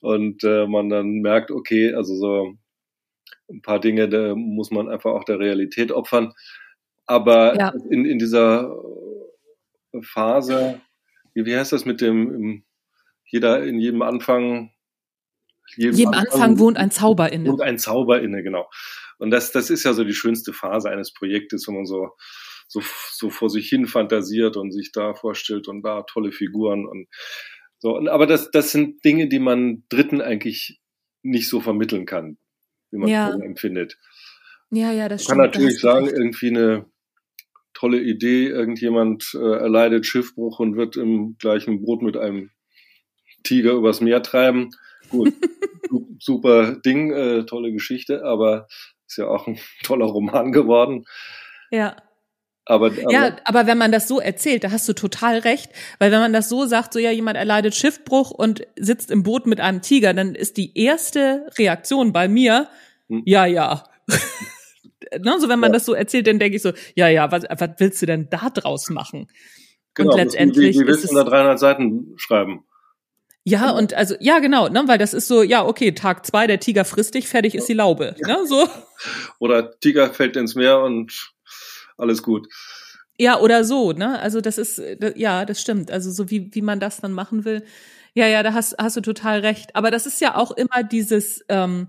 [0.00, 2.54] und äh, man dann merkt, okay, also so
[3.48, 6.32] ein paar Dinge, da muss man einfach auch der Realität opfern.
[7.06, 7.72] Aber ja.
[7.90, 8.74] in, in dieser
[10.02, 10.80] Phase,
[11.34, 12.64] wie, wie heißt das mit dem,
[13.26, 14.72] jeder in jedem Anfang
[15.76, 17.50] jedem, jedem Anfang, Anfang, wohnt ein Zauber inne.
[17.50, 18.68] Wohnt ein Zauber inne, genau.
[19.18, 22.10] Und das, das ist ja so die schönste Phase eines Projektes, wenn man so,
[22.68, 27.08] so, so vor sich hin fantasiert und sich da vorstellt und da tolle Figuren und
[27.78, 27.96] so.
[27.96, 30.80] Und, aber das, das sind Dinge, die man Dritten eigentlich
[31.22, 32.38] nicht so vermitteln kann,
[32.90, 33.30] wie man ja.
[33.30, 33.98] empfindet.
[34.70, 35.38] Ja, ja, das man stimmt.
[35.38, 36.86] Man kann natürlich sagen, irgendwie eine
[37.72, 42.50] tolle Idee, irgendjemand äh, erleidet Schiffbruch und wird im gleichen Boot mit einem
[43.46, 44.70] Tiger übers Meer treiben.
[45.08, 45.32] Gut,
[46.18, 48.66] super Ding, äh, tolle Geschichte, aber
[49.06, 51.04] ist ja auch ein toller Roman geworden.
[51.70, 51.96] Ja.
[52.68, 56.10] Aber, aber, ja, aber wenn man das so erzählt, da hast du total recht, weil
[56.10, 59.60] wenn man das so sagt, so ja, jemand erleidet Schiffbruch und sitzt im Boot mit
[59.60, 62.68] einem Tiger, dann ist die erste Reaktion bei mir,
[63.08, 63.22] hm.
[63.24, 63.84] ja, ja.
[65.20, 65.74] ne, so wenn man ja.
[65.74, 68.50] das so erzählt, dann denke ich so, ja, ja, was, was willst du denn da
[68.50, 69.28] draus machen?
[69.94, 70.76] Genau, und letztendlich.
[70.76, 72.64] Wie, wie willst du da 300 Seiten schreiben?
[73.48, 76.58] Ja, und also, ja, genau, ne, weil das ist so, ja, okay, Tag zwei, der
[76.58, 78.26] Tiger frisst dich, fertig ist die Laube, ja.
[78.26, 78.68] ne, so.
[79.38, 81.32] Oder Tiger fällt ins Meer und
[81.96, 82.48] alles gut.
[83.18, 84.82] Ja, oder so, ne, also das ist,
[85.14, 87.62] ja, das stimmt, also so wie, wie man das dann machen will.
[88.14, 89.76] Ja, ja, da hast, hast du total recht.
[89.76, 91.86] Aber das ist ja auch immer dieses, ähm,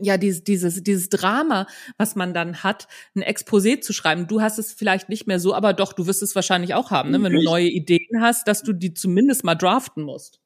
[0.00, 4.26] ja, dieses, dieses, dieses Drama, was man dann hat, ein Exposé zu schreiben.
[4.26, 7.10] Du hast es vielleicht nicht mehr so, aber doch, du wirst es wahrscheinlich auch haben,
[7.10, 7.22] ne?
[7.22, 10.40] wenn du neue Ideen hast, dass du die zumindest mal draften musst.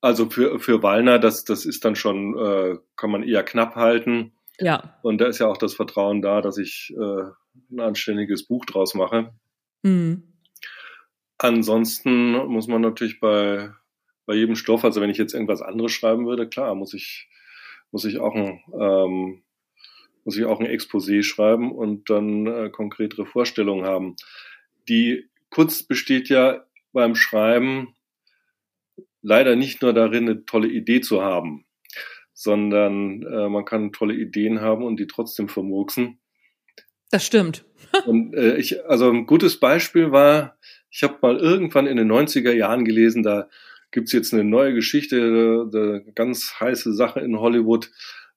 [0.00, 4.32] Also für, für Wallner, das, das ist dann schon, äh, kann man eher knapp halten.
[4.60, 4.98] Ja.
[5.02, 7.22] Und da ist ja auch das Vertrauen da, dass ich äh,
[7.70, 9.32] ein anständiges Buch draus mache.
[9.82, 10.34] Mhm.
[11.38, 13.70] Ansonsten muss man natürlich bei,
[14.26, 17.28] bei jedem Stoff, also wenn ich jetzt irgendwas anderes schreiben würde, klar, muss ich
[17.94, 19.42] muss ich auch ein, ähm,
[20.24, 24.16] muss ich auch ein Exposé schreiben und dann äh, konkretere Vorstellungen haben.
[24.88, 27.94] Die Kunst besteht ja beim Schreiben
[29.22, 31.66] leider nicht nur darin, eine tolle Idee zu haben,
[32.32, 36.18] sondern äh, man kann tolle Ideen haben und die trotzdem vermurksen.
[37.12, 37.64] Das stimmt.
[38.06, 40.58] und äh, ich, also ein gutes Beispiel war,
[40.90, 43.48] ich habe mal irgendwann in den 90er Jahren gelesen, da
[43.94, 45.16] gibt's jetzt eine neue Geschichte,
[45.72, 47.90] eine ganz heiße Sache in Hollywood.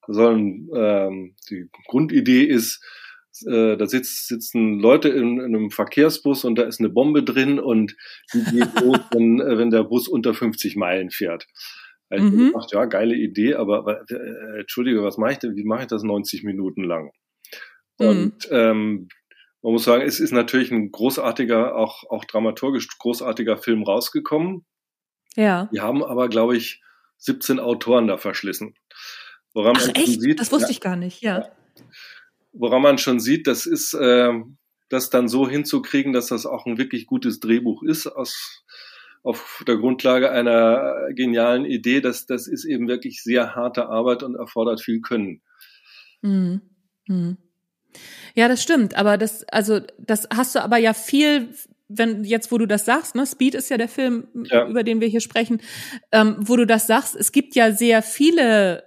[0.07, 2.81] sollen, ähm, die Grundidee ist,
[3.45, 7.59] äh, da sitzt, sitzen Leute in, in, einem Verkehrsbus und da ist eine Bombe drin
[7.59, 7.97] und
[8.33, 11.47] die geht los, wenn, wenn der Bus unter 50 Meilen fährt.
[12.09, 12.53] Also mhm.
[12.53, 16.03] dachte, ja, geile Idee, aber, äh, entschuldige, was mache ich denn, wie mache ich das
[16.03, 17.11] 90 Minuten lang?
[17.99, 18.07] Mhm.
[18.07, 19.07] Und ähm,
[19.63, 24.65] man muss sagen, es ist natürlich ein großartiger, auch, auch dramaturgisch großartiger Film rausgekommen.
[25.37, 25.69] Ja.
[25.71, 26.81] Wir haben aber, glaube ich,
[27.19, 28.75] 17 Autoren da verschlissen.
[29.53, 30.21] Woran Ach, man echt?
[30.21, 31.49] Sieht, das wusste ja, ich gar nicht, ja.
[32.51, 34.33] Woran man schon sieht, das ist, äh,
[34.89, 38.63] das dann so hinzukriegen, dass das auch ein wirklich gutes Drehbuch ist, aus,
[39.23, 44.35] auf der Grundlage einer genialen Idee, das, das ist eben wirklich sehr harte Arbeit und
[44.35, 45.41] erfordert viel Können.
[46.21, 46.61] Mhm.
[47.07, 47.37] Mhm.
[48.35, 51.49] Ja, das stimmt, aber das, also, das hast du aber ja viel,
[51.89, 54.67] wenn jetzt, wo du das sagst, ne, Speed ist ja der Film, ja.
[54.67, 55.61] über den wir hier sprechen,
[56.11, 58.83] ähm, wo du das sagst, es gibt ja sehr viele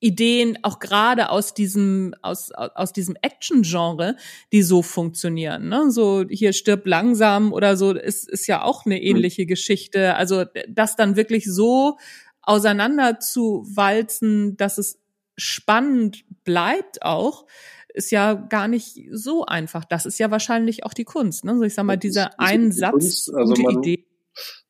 [0.00, 4.16] Ideen, auch gerade aus diesem, aus, aus diesem Action-Genre,
[4.50, 5.68] die so funktionieren.
[5.68, 5.90] Ne?
[5.90, 9.02] So hier stirbt langsam oder so, ist, ist ja auch eine mhm.
[9.02, 9.48] ähnliche mhm.
[9.48, 10.14] Geschichte.
[10.16, 11.98] Also das dann wirklich so
[12.40, 14.98] auseinander zu walzen, dass es
[15.36, 17.46] spannend bleibt auch,
[17.94, 19.84] ist ja gar nicht so einfach.
[19.84, 21.44] Das ist ja wahrscheinlich auch die Kunst.
[21.44, 21.56] Ne?
[21.56, 24.06] So ich sag mal, dieser ein Satz, also gute Idee.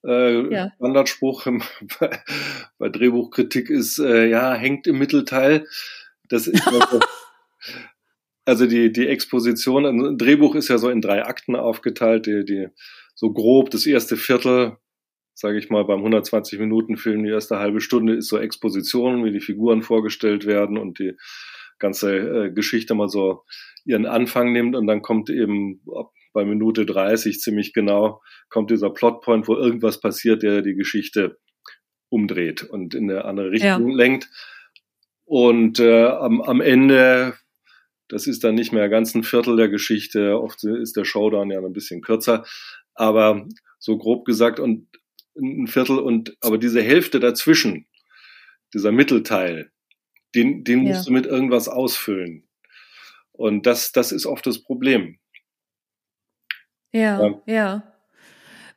[0.05, 0.73] Äh, ja.
[0.77, 1.63] Standardspruch im,
[2.01, 2.23] bei,
[2.79, 5.67] bei, Drehbuchkritik ist, äh, ja, hängt im Mittelteil.
[6.29, 7.01] Das ist also,
[8.45, 12.69] also die, die Exposition, ein Drehbuch ist ja so in drei Akten aufgeteilt, die, die
[13.15, 14.79] so grob das erste Viertel,
[15.35, 19.33] sage ich mal, beim 120 Minuten Film, die erste halbe Stunde ist so Exposition, wie
[19.33, 21.17] die Figuren vorgestellt werden und die
[21.81, 23.43] ganze äh, Geschichte mal so
[23.85, 25.83] ihren Anfang nimmt und dann kommt eben
[26.33, 31.39] bei Minute 30 ziemlich genau kommt dieser Plotpoint, wo irgendwas passiert, der die Geschichte
[32.09, 33.97] umdreht und in eine andere Richtung ja.
[33.97, 34.29] lenkt.
[35.25, 37.35] Und äh, am, am Ende,
[38.09, 41.59] das ist dann nicht mehr ganz ein Viertel der Geschichte, oft ist der Showdown ja
[41.59, 42.45] ein bisschen kürzer,
[42.95, 43.47] aber
[43.79, 44.89] so grob gesagt und
[45.37, 47.87] ein Viertel und aber diese Hälfte dazwischen,
[48.75, 49.71] dieser Mittelteil,
[50.35, 50.95] den, den ja.
[50.95, 52.45] musst du mit irgendwas ausfüllen.
[53.33, 55.19] Und das, das ist oft das Problem.
[56.93, 57.43] Ja, ja.
[57.47, 57.91] ja.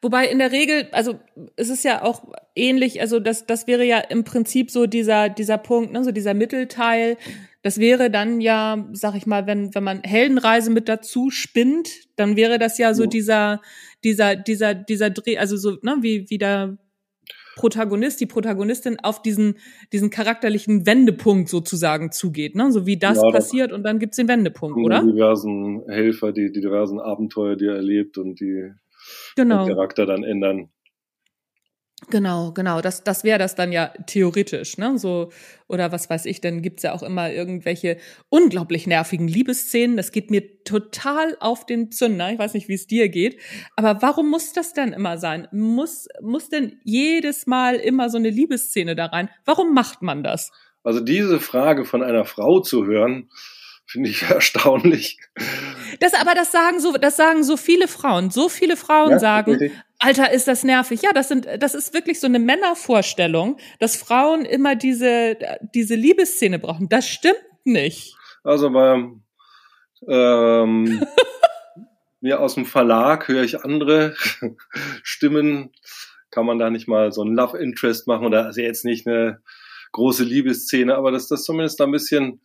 [0.01, 1.19] Wobei in der Regel, also
[1.55, 5.57] es ist ja auch ähnlich, also das, das wäre ja im Prinzip so dieser, dieser
[5.57, 7.17] Punkt, ne, so dieser Mittelteil.
[7.61, 12.35] Das wäre dann ja, sag ich mal, wenn, wenn man Heldenreise mit dazu spinnt, dann
[12.35, 13.61] wäre das ja so dieser,
[14.03, 16.77] dieser, dieser, dieser Dreh, also so, ne, wie, wie der
[17.55, 19.57] Protagonist, die Protagonistin auf diesen,
[19.91, 22.71] diesen charakterlichen Wendepunkt sozusagen zugeht, ne?
[22.71, 25.01] So wie das ja, passiert und dann gibt's den Wendepunkt, oder?
[25.01, 28.71] Die diversen Helfer, die, die diversen Abenteuer, die er erlebt und die
[29.35, 29.65] genau.
[29.65, 30.69] den Charakter dann ändern.
[32.09, 32.81] Genau, genau.
[32.81, 34.97] Das, das wäre das dann ja theoretisch, ne?
[34.97, 35.31] So,
[35.67, 37.97] oder was weiß ich, dann gibt's ja auch immer irgendwelche
[38.29, 39.97] unglaublich nervigen Liebesszenen.
[39.97, 42.31] Das geht mir total auf den Zünder.
[42.31, 43.39] Ich weiß nicht, wie es dir geht.
[43.75, 45.47] Aber warum muss das denn immer sein?
[45.51, 49.29] Muss, muss denn jedes Mal immer so eine Liebesszene da rein?
[49.45, 50.51] Warum macht man das?
[50.83, 53.29] Also diese Frage von einer Frau zu hören,
[53.85, 55.19] finde ich erstaunlich.
[55.99, 58.29] Das aber das sagen so das sagen so viele Frauen.
[58.29, 59.71] So viele Frauen ja, sagen, richtig.
[60.03, 61.01] Alter, ist das nervig.
[61.01, 65.37] Ja, das sind das ist wirklich so eine Männervorstellung, dass Frauen immer diese
[65.73, 66.89] diese Liebesszene brauchen.
[66.89, 68.13] Das stimmt nicht.
[68.43, 69.23] Also beim
[70.05, 71.01] ähm,
[72.19, 74.15] mir aus dem Verlag höre ich andere
[75.03, 75.71] Stimmen.
[76.31, 79.41] Kann man da nicht mal so ein Love Interest machen oder also jetzt nicht eine
[79.93, 82.41] große Liebesszene, aber dass das zumindest ein bisschen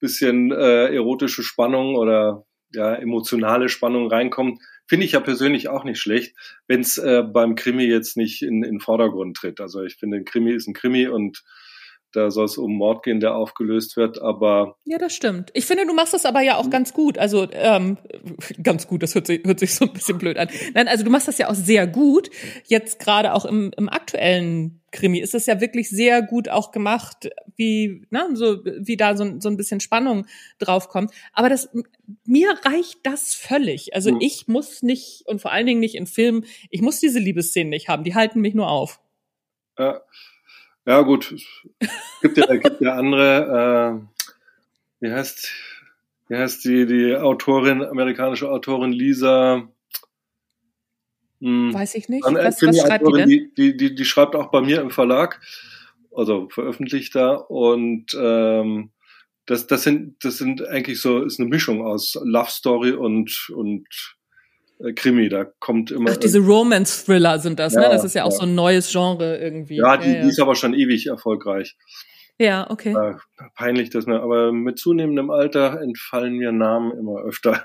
[0.00, 6.00] bisschen äh, erotische Spannung oder ja, emotionale Spannung reinkommt, finde ich ja persönlich auch nicht
[6.00, 6.34] schlecht,
[6.66, 9.60] wenn es äh, beim Krimi jetzt nicht in, in Vordergrund tritt.
[9.60, 11.44] Also ich finde, ein Krimi ist ein Krimi und
[12.12, 14.76] da soll es um Mord gehen, der aufgelöst wird, aber.
[14.86, 15.50] Ja, das stimmt.
[15.52, 17.18] Ich finde, du machst das aber ja auch ganz gut.
[17.18, 17.98] Also ähm,
[18.62, 20.48] ganz gut, das hört sich, hört sich so ein bisschen blöd an.
[20.72, 22.30] Nein, also du machst das ja auch sehr gut.
[22.64, 27.30] Jetzt gerade auch im, im aktuellen Krimi ist das ja wirklich sehr gut auch gemacht,
[27.56, 30.26] wie, ne, so, wie da so, so ein bisschen Spannung
[30.58, 31.12] draufkommt.
[31.32, 31.68] Aber das,
[32.24, 33.94] mir reicht das völlig.
[33.94, 34.20] Also mhm.
[34.20, 37.88] ich muss nicht, und vor allen Dingen nicht in Filmen, ich muss diese Liebesszenen nicht
[37.88, 38.04] haben.
[38.04, 39.00] Die halten mich nur auf.
[39.78, 40.02] Ja.
[40.86, 41.34] Ja, gut.
[41.80, 41.88] Es
[42.22, 45.52] gibt ja, gibt ja andere, äh, wie heißt,
[46.28, 49.68] wie heißt die, die Autorin, amerikanische Autorin Lisa,
[51.40, 52.24] hm, Weiß ich nicht.
[52.24, 53.28] Was, was schreibt die denn?
[53.28, 55.40] Die, die, die, die schreibt auch bei mir im Verlag,
[56.14, 58.90] also veröffentlicht da und ähm,
[59.46, 63.86] das, das sind, das sind eigentlich so, ist eine Mischung aus Love Story und, und
[64.80, 66.10] äh, Krimi, da kommt immer.
[66.12, 67.82] Ach, diese Romance-Thriller sind das, ne?
[67.82, 67.94] ja, ne?
[67.94, 68.36] Das ist ja auch ja.
[68.36, 69.76] so ein neues Genre irgendwie.
[69.76, 71.76] Ja, die, ja, die ist aber schon ewig erfolgreich.
[72.38, 72.92] Ja, okay.
[72.92, 73.14] Äh,
[73.54, 77.64] peinlich, dass mir, aber mit zunehmendem Alter entfallen mir Namen immer öfter.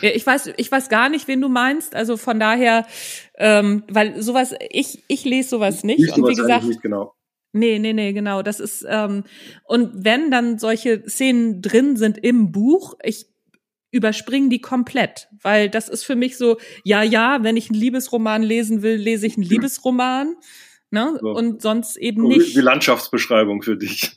[0.00, 1.94] Ja, ich weiß, ich weiß gar nicht, wen du meinst.
[1.94, 2.86] Also von daher,
[3.36, 6.00] ähm, weil sowas, ich, ich lese sowas nicht.
[6.00, 7.14] Liest und wie gesagt, nicht genau.
[7.52, 8.42] nee, nee, nee, genau.
[8.42, 9.24] Das ist ähm,
[9.64, 13.26] und wenn dann solche Szenen drin sind im Buch, ich
[13.90, 18.42] überspringe die komplett, weil das ist für mich so, ja, ja, wenn ich einen Liebesroman
[18.42, 20.36] lesen will, lese ich einen Liebesroman.
[20.90, 21.18] Ne?
[21.20, 21.32] So.
[21.32, 22.56] Und sonst eben nicht.
[22.56, 24.14] Die Landschaftsbeschreibung für dich.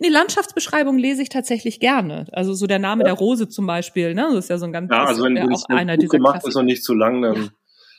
[0.00, 2.26] Nee, Landschaftsbeschreibung lese ich tatsächlich gerne.
[2.32, 4.28] Also so der Name der Rose zum Beispiel, ne?
[4.32, 6.36] Das ist ja so ein ganz, Ja, also wenn, ja auch einer Buch dieser gemacht
[6.36, 6.60] ist Klassiker.
[6.60, 7.50] und nicht zu lang, dann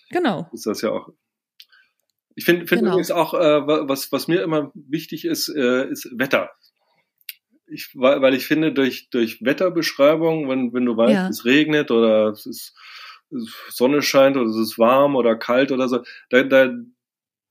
[0.10, 0.48] Genau.
[0.54, 1.10] ist das ja auch.
[2.36, 2.92] Ich finde find Genau.
[2.94, 6.50] übrigens auch, äh, wa- was, was mir immer wichtig ist, äh, ist Wetter.
[7.68, 11.28] Ich, weil, weil ich finde, durch, durch Wetterbeschreibung, wenn, wenn du weißt, Ja.
[11.30, 12.76] es regnet oder es ist
[13.70, 16.70] Sonne scheint oder es ist warm oder kalt oder so, da, da,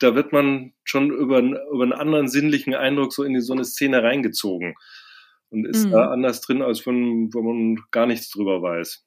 [0.03, 3.53] da wird man schon über, einen- über einen anderen sinnlichen Eindruck so in die, so
[3.53, 4.75] eine Szene reingezogen
[5.51, 5.91] und ist Mhm.
[5.93, 9.05] da anders drin, als wenn, wenn man gar nichts drüber weiß.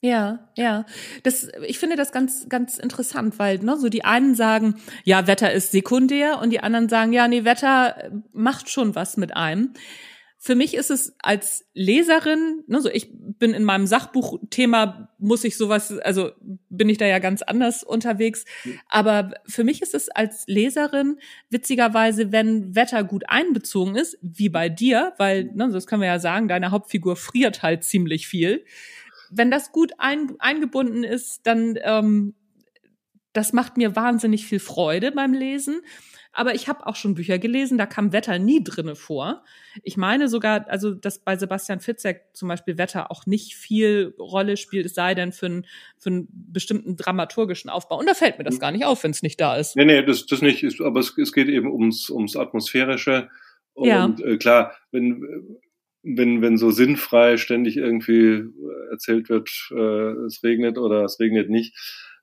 [0.00, 0.86] Ja, ja.
[1.24, 5.52] Das, ich finde das ganz, ganz interessant, weil ne, so die einen sagen, ja, Wetter
[5.52, 9.72] ist sekundär und die anderen sagen, ja, nee, Wetter äh, macht schon was mit einem.
[10.40, 15.56] Für mich ist es als Leserin, ne, so ich bin in meinem Sachbuchthema, muss ich
[15.56, 16.30] sowas, also
[16.68, 18.44] bin ich da ja ganz anders unterwegs.
[18.88, 21.18] Aber für mich ist es als Leserin
[21.50, 26.20] witzigerweise, wenn Wetter gut einbezogen ist, wie bei dir, weil, ne, das können wir ja
[26.20, 28.64] sagen, deine Hauptfigur friert halt ziemlich viel
[29.30, 32.34] wenn das gut ein, eingebunden ist, dann ähm,
[33.32, 35.82] das macht mir wahnsinnig viel Freude beim Lesen.
[36.38, 39.42] Aber ich habe auch schon Bücher gelesen, da kam Wetter nie drinne vor.
[39.82, 44.56] Ich meine sogar, also dass bei Sebastian Fitzek zum Beispiel Wetter auch nicht viel Rolle
[44.56, 45.66] spielt, es sei denn für, einen
[45.98, 47.98] für einen bestimmten dramaturgischen Aufbau.
[47.98, 49.74] Und da fällt mir das gar nicht auf, wenn es nicht da ist.
[49.74, 53.28] Nee, nee, das, das nicht, ist, aber es, es geht eben ums, ums Atmosphärische.
[53.74, 54.14] Und Ja.
[54.24, 55.58] äh, klar, wenn,
[56.04, 58.44] wenn, wenn so sinnfrei ständig irgendwie
[58.92, 61.74] erzählt wird, äh, es regnet oder es regnet nicht,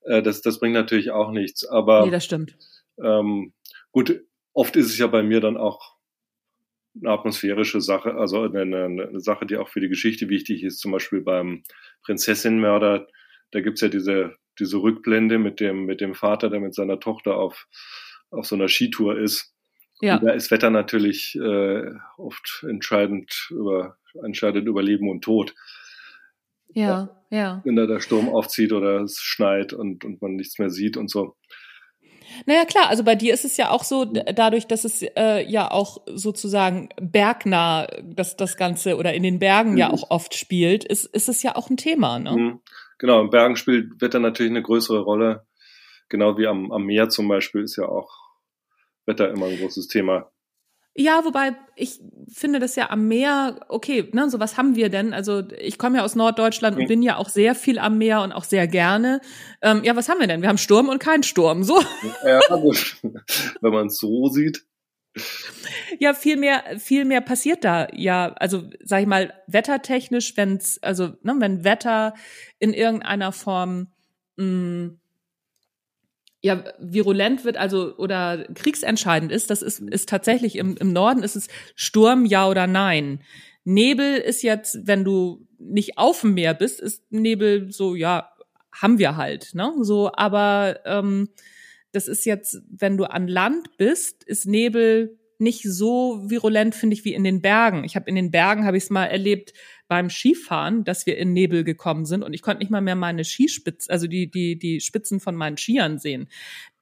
[0.06, 1.68] äh, das, das bringt natürlich auch nichts.
[1.68, 2.58] Aber Nee, das stimmt.
[3.04, 3.52] ähm,
[3.96, 5.96] gut, oft ist es ja bei mir dann auch
[7.00, 10.80] eine atmosphärische Sache, also eine, eine, Sache, die auch für die Geschichte wichtig ist.
[10.80, 11.64] Zum Beispiel beim
[12.04, 13.08] Prinzessinmörder,
[13.52, 17.38] da gibt's ja diese, diese Rückblende mit dem, mit dem Vater, der mit seiner Tochter
[17.38, 17.68] auf,
[18.32, 19.54] auf so einer Skitour ist.
[20.02, 20.18] Ja.
[20.18, 25.56] Und da ist Wetter natürlich äh, oft entscheidend über, entscheidet über Leben und Tod.
[26.74, 27.62] Ja, ja.
[27.64, 31.10] Wenn da der Sturm aufzieht oder es schneit und, und man nichts mehr sieht und
[31.10, 31.38] so.
[32.46, 35.72] Naja, klar, also bei dir ist es ja auch so, dadurch, dass es äh, ja
[35.72, 39.94] auch sozusagen bergnah das, das Ganze oder in den Bergen ja Mhm.
[39.94, 42.32] auch oft spielt, ist, ist es ja auch ein Thema, ne?
[42.32, 42.62] Mhm.
[42.98, 45.46] Genau, in Bergen spielt Wetter natürlich eine größere Rolle.
[46.10, 48.10] Genau wie am, am Meer zum Beispiel ist ja auch
[49.06, 50.32] Wetter immer ein großes Thema.
[50.98, 52.00] Ja, wobei ich
[52.32, 55.14] finde das ja am Meer, okay, ne, so was haben wir denn?
[55.14, 58.32] Also ich komme ja aus Norddeutschland und bin ja auch sehr viel am Meer und
[58.32, 59.20] auch sehr gerne.
[59.62, 60.42] Ähm, ja, was haben wir denn?
[60.42, 61.64] Wir haben Sturm und keinen Sturm.
[61.64, 61.82] So.
[62.26, 62.40] Ja.
[62.50, 64.66] Wenn man es so sieht.
[66.00, 67.88] Ja, viel mehr, viel mehr passiert da.
[67.94, 72.14] Ja, also sag ich mal, wettertechnisch, wenn's, also ne, wenn Wetter
[72.60, 73.88] in irgendeiner Form
[74.38, 74.92] mh,
[76.46, 81.36] ja virulent wird, also oder kriegsentscheidend ist, das ist, ist tatsächlich im, im Norden ist
[81.36, 83.20] es Sturm, ja oder nein.
[83.64, 88.30] Nebel ist jetzt, wenn du nicht auf dem Meer bist, ist Nebel so, ja,
[88.72, 89.74] haben wir halt, ne?
[89.82, 91.30] So, aber ähm,
[91.92, 97.06] das ist jetzt, wenn du an Land bist, ist Nebel nicht so virulent, finde ich,
[97.06, 97.84] wie in den Bergen.
[97.84, 99.54] Ich habe in den Bergen, habe ich es mal erlebt
[99.88, 103.24] beim Skifahren, dass wir in Nebel gekommen sind und ich konnte nicht mal mehr meine
[103.24, 106.28] Skispitzen, also die, die, die Spitzen von meinen Skiern sehen.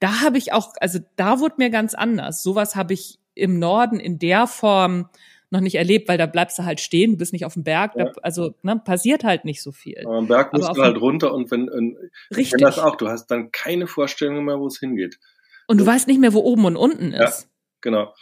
[0.00, 2.42] Da habe ich auch, also da wurde mir ganz anders.
[2.42, 5.08] Sowas habe ich im Norden in der Form
[5.50, 7.92] noch nicht erlebt, weil da bleibst du halt stehen, du bist nicht auf dem Berg,
[7.94, 10.02] da, also ne, passiert halt nicht so viel.
[10.04, 11.96] Aber am Berg musst du halt runter und wenn,
[12.30, 12.50] ich Richtig.
[12.52, 15.18] kenn das auch, du hast dann keine Vorstellung mehr, wo es hingeht.
[15.66, 17.28] Und du weißt nicht mehr, wo oben und unten Ja.
[17.28, 17.48] ist.
[17.80, 18.12] Genau.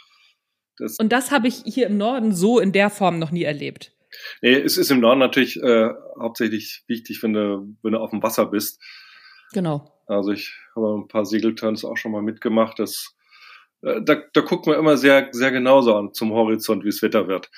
[0.77, 3.91] Das, Und das habe ich hier im Norden so in der Form noch nie erlebt.
[4.41, 8.23] nee, es ist im Norden natürlich äh, hauptsächlich wichtig, wenn du, wenn du auf dem
[8.23, 8.81] Wasser bist.
[9.53, 9.91] Genau.
[10.07, 12.79] Also ich habe ein paar Segelturns auch schon mal mitgemacht.
[12.79, 13.15] Das,
[13.81, 17.27] äh, da, da guckt man immer sehr, sehr genauso an zum Horizont, wie es Wetter
[17.27, 17.49] wird.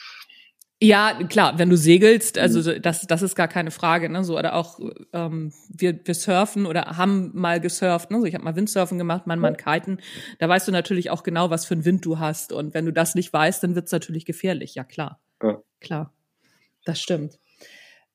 [0.81, 4.25] Ja, klar, wenn du segelst, also das, das ist gar keine Frage, ne?
[4.25, 4.79] So, oder auch
[5.13, 8.19] ähm, wir, wir surfen oder haben mal gesurft, ne?
[8.19, 9.99] So, ich habe mal Windsurfen gemacht, mal mal Kiten.
[10.39, 12.51] Da weißt du natürlich auch genau, was für einen Wind du hast.
[12.51, 15.21] Und wenn du das nicht weißt, dann wird's natürlich gefährlich, ja klar.
[15.41, 15.61] Ja.
[15.79, 16.13] Klar.
[16.83, 17.39] Das stimmt.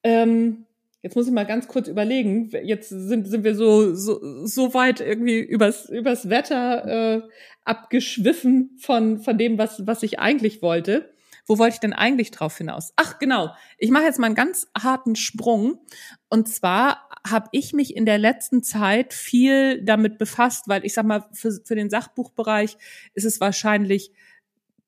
[0.02, 0.66] Ähm,
[1.00, 2.50] jetzt muss ich mal ganz kurz überlegen.
[2.62, 7.22] Jetzt sind, sind wir so, so, so weit irgendwie übers, übers Wetter äh,
[7.64, 11.10] abgeschwiffen von, von dem, was, was ich eigentlich wollte.
[11.50, 12.92] Wo wollte ich denn eigentlich drauf hinaus?
[12.94, 13.52] Ach, genau.
[13.76, 15.80] Ich mache jetzt mal einen ganz harten Sprung.
[16.28, 21.06] Und zwar habe ich mich in der letzten Zeit viel damit befasst, weil ich sag
[21.06, 22.76] mal, für, für den Sachbuchbereich
[23.14, 24.12] ist es wahrscheinlich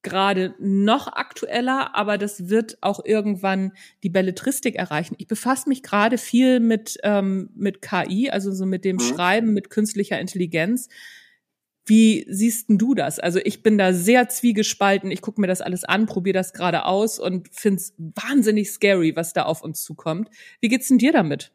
[0.02, 3.72] gerade noch aktueller, aber das wird auch irgendwann
[4.04, 5.16] die Belletristik erreichen.
[5.18, 9.00] Ich befasse mich gerade viel mit, ähm, mit KI, also so mit dem mhm.
[9.00, 10.88] Schreiben, mit künstlicher Intelligenz.
[11.84, 13.18] Wie siehst denn du das?
[13.18, 15.10] Also ich bin da sehr zwiegespalten.
[15.10, 19.32] Ich gucke mir das alles an, probiere das gerade aus und find's wahnsinnig scary, was
[19.32, 20.28] da auf uns zukommt.
[20.60, 21.52] Wie geht's denn dir damit?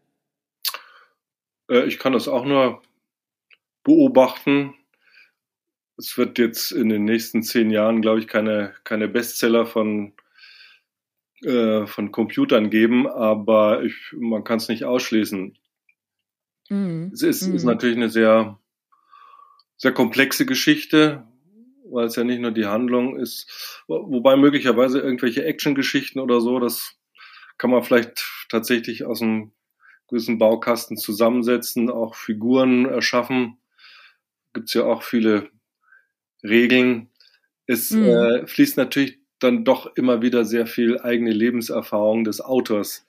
[1.69, 2.81] Äh, ich kann das auch nur
[3.83, 4.73] beobachten
[5.97, 10.13] es wird jetzt in den nächsten zehn Jahren, glaube ich, keine, keine Bestseller von,
[11.41, 15.57] äh, von Computern geben, aber ich, man kann es nicht ausschließen.
[16.69, 17.07] Mm.
[17.11, 17.55] Es ist, mm.
[17.55, 18.59] ist natürlich eine sehr,
[19.77, 21.25] sehr komplexe Geschichte,
[21.89, 26.95] weil es ja nicht nur die Handlung ist, wobei möglicherweise irgendwelche Action-Geschichten oder so, das
[27.57, 29.51] kann man vielleicht tatsächlich aus einem
[30.07, 33.57] gewissen Baukasten zusammensetzen, auch Figuren erschaffen.
[34.53, 35.49] Gibt es ja auch viele
[36.43, 37.09] Regeln.
[37.65, 38.05] Es mhm.
[38.05, 43.05] äh, fließt natürlich dann doch immer wieder sehr viel eigene Lebenserfahrung des Autors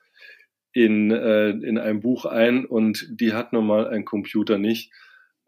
[0.73, 4.93] in, äh, in ein Buch ein und die hat nun mal ein Computer nicht.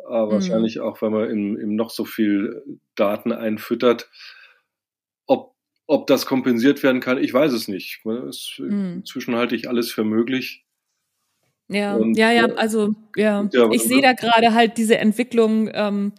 [0.07, 0.33] Aber mhm.
[0.33, 2.63] wahrscheinlich auch, weil man im, im noch so viel
[2.95, 4.11] Daten einfüttert.
[5.27, 5.55] Ob,
[5.87, 8.05] ob das kompensiert werden kann, ich weiß es nicht.
[8.29, 8.97] Es, mhm.
[8.99, 10.65] Inzwischen halte ich alles für möglich.
[11.69, 16.13] Ja, und, ja, ja, also ja, ja ich sehe da gerade halt diese Entwicklung, ähm,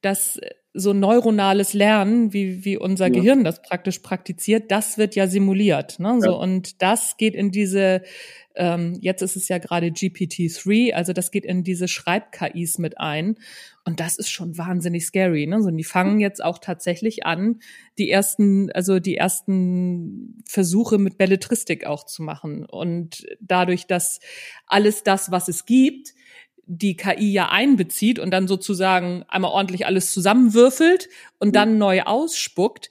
[0.00, 0.40] dass
[0.76, 3.12] so neuronales Lernen, wie, wie unser ja.
[3.12, 5.98] Gehirn das praktisch praktiziert, das wird ja simuliert.
[5.98, 6.20] Ne?
[6.20, 6.36] So, ja.
[6.36, 8.02] Und das geht in diese,
[8.54, 13.36] ähm, jetzt ist es ja gerade GPT-3, also das geht in diese Schreib-KIs mit ein.
[13.84, 15.46] Und das ist schon wahnsinnig scary.
[15.46, 15.62] Ne?
[15.62, 17.60] So, und die fangen jetzt auch tatsächlich an,
[17.98, 22.66] die ersten, also die ersten Versuche mit Belletristik auch zu machen.
[22.66, 24.20] Und dadurch, dass
[24.66, 26.14] alles das, was es gibt,
[26.66, 31.08] die KI ja einbezieht und dann sozusagen einmal ordentlich alles zusammenwürfelt
[31.38, 32.90] und dann neu ausspuckt,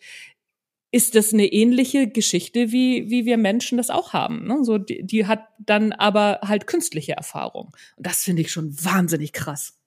[0.91, 4.47] ist das eine ähnliche Geschichte, wie, wie wir Menschen das auch haben.
[4.47, 4.63] Ne?
[4.63, 7.75] So, die, die hat dann aber halt künstliche Erfahrung.
[7.97, 9.77] Und das finde ich schon wahnsinnig krass.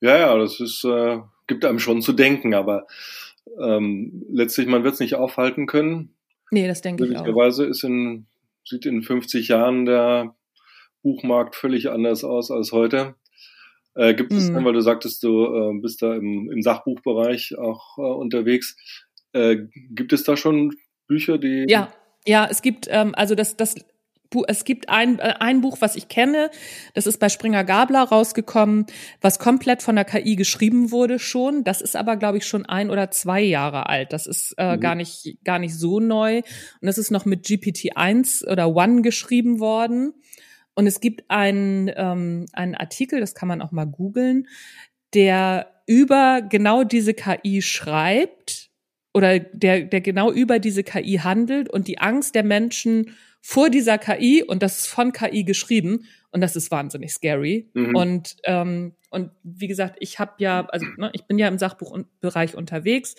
[0.00, 2.88] Ja, ja, das ist, äh, gibt einem schon zu denken, aber
[3.60, 6.14] ähm, letztlich, man wird es nicht aufhalten können.
[6.50, 7.24] Nee, das denke ich auch.
[7.24, 8.26] Möglicherweise ist in,
[8.64, 10.34] sieht in 50 Jahren der
[11.02, 13.14] Buchmarkt völlig anders aus als heute.
[13.98, 14.64] Äh, gibt es, mhm.
[14.64, 18.76] weil du sagtest, du äh, bist da im, im Sachbuchbereich auch äh, unterwegs.
[19.32, 19.56] Äh,
[19.90, 20.72] gibt es da schon
[21.08, 21.66] Bücher, die.
[21.68, 21.92] Ja,
[22.24, 23.74] ja, es gibt, ähm, also das, das
[24.46, 26.50] es gibt ein, äh, ein Buch, was ich kenne,
[26.94, 28.86] das ist bei Springer Gabler rausgekommen,
[29.20, 31.64] was komplett von der KI geschrieben wurde schon.
[31.64, 34.12] Das ist aber, glaube ich, schon ein oder zwei Jahre alt.
[34.12, 34.80] Das ist äh, mhm.
[34.80, 36.36] gar nicht gar nicht so neu.
[36.36, 40.12] Und das ist noch mit GPT-1 oder One geschrieben worden.
[40.78, 44.46] Und es gibt einen, ähm, einen Artikel, das kann man auch mal googeln,
[45.12, 48.70] der über genau diese KI schreibt
[49.12, 53.98] oder der, der genau über diese KI handelt und die Angst der Menschen vor dieser
[53.98, 57.68] KI und das ist von KI geschrieben und das ist wahnsinnig scary.
[57.74, 57.96] Mhm.
[57.96, 62.54] Und ähm, und wie gesagt, ich habe ja, also ne, ich bin ja im Sachbuchbereich
[62.54, 63.16] unterwegs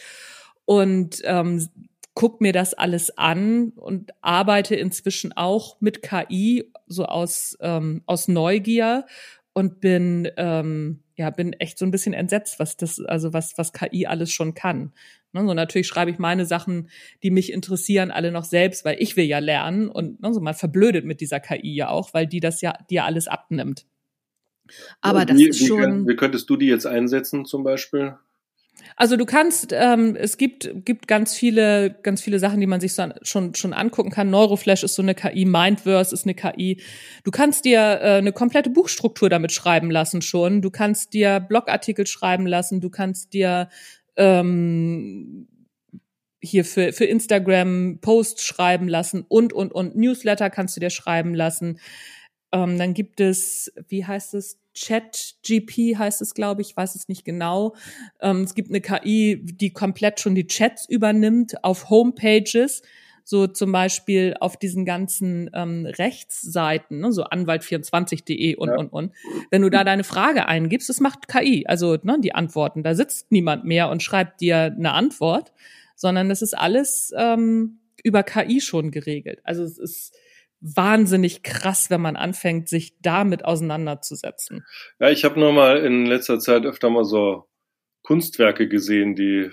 [0.63, 1.67] und ähm,
[2.13, 8.27] guck mir das alles an und arbeite inzwischen auch mit KI so aus ähm, aus
[8.27, 9.05] Neugier
[9.53, 13.71] und bin ähm, ja bin echt so ein bisschen entsetzt, was das also was was
[13.71, 14.93] KI alles schon kann.
[15.31, 16.89] Ne, so natürlich schreibe ich meine Sachen,
[17.21, 20.55] die mich interessieren, alle noch selbst, weil ich will ja lernen und ne, so man
[20.55, 23.85] verblödet mit dieser KI ja auch, weil die das ja dir alles abnimmt.
[25.01, 26.05] Aber wie, das ist schon.
[26.05, 28.17] Wie, wie könntest du die jetzt einsetzen zum Beispiel?
[28.95, 32.93] Also du kannst, ähm, es gibt, gibt ganz viele, ganz viele Sachen, die man sich
[32.93, 34.29] so an, schon, schon angucken kann.
[34.29, 36.81] Neuroflash ist so eine KI, Mindverse ist eine KI.
[37.23, 40.61] Du kannst dir äh, eine komplette Buchstruktur damit schreiben lassen schon.
[40.61, 42.81] Du kannst dir Blogartikel schreiben lassen.
[42.81, 43.69] Du kannst dir
[44.17, 45.47] ähm,
[46.41, 51.33] hier für, für Instagram Posts schreiben lassen und, und, und Newsletter kannst du dir schreiben
[51.33, 51.79] lassen.
[52.51, 57.25] Ähm, dann gibt es, wie heißt es, Chat-GP heißt es, glaube ich, weiß es nicht
[57.25, 57.75] genau.
[58.21, 62.81] Ähm, es gibt eine KI, die komplett schon die Chats übernimmt auf Homepages,
[63.23, 68.77] so zum Beispiel auf diesen ganzen ähm, Rechtsseiten, ne, so anwalt24.de und, ja.
[68.77, 69.13] und, und.
[69.51, 72.81] Wenn du da deine Frage eingibst, das macht KI, also ne, die Antworten.
[72.81, 75.51] Da sitzt niemand mehr und schreibt dir eine Antwort,
[75.95, 79.41] sondern das ist alles ähm, über KI schon geregelt.
[79.43, 80.15] Also es ist
[80.61, 84.65] wahnsinnig krass, wenn man anfängt, sich damit auseinanderzusetzen.
[84.99, 87.47] Ja, ich habe nur mal in letzter Zeit öfter mal so
[88.03, 89.49] Kunstwerke gesehen, die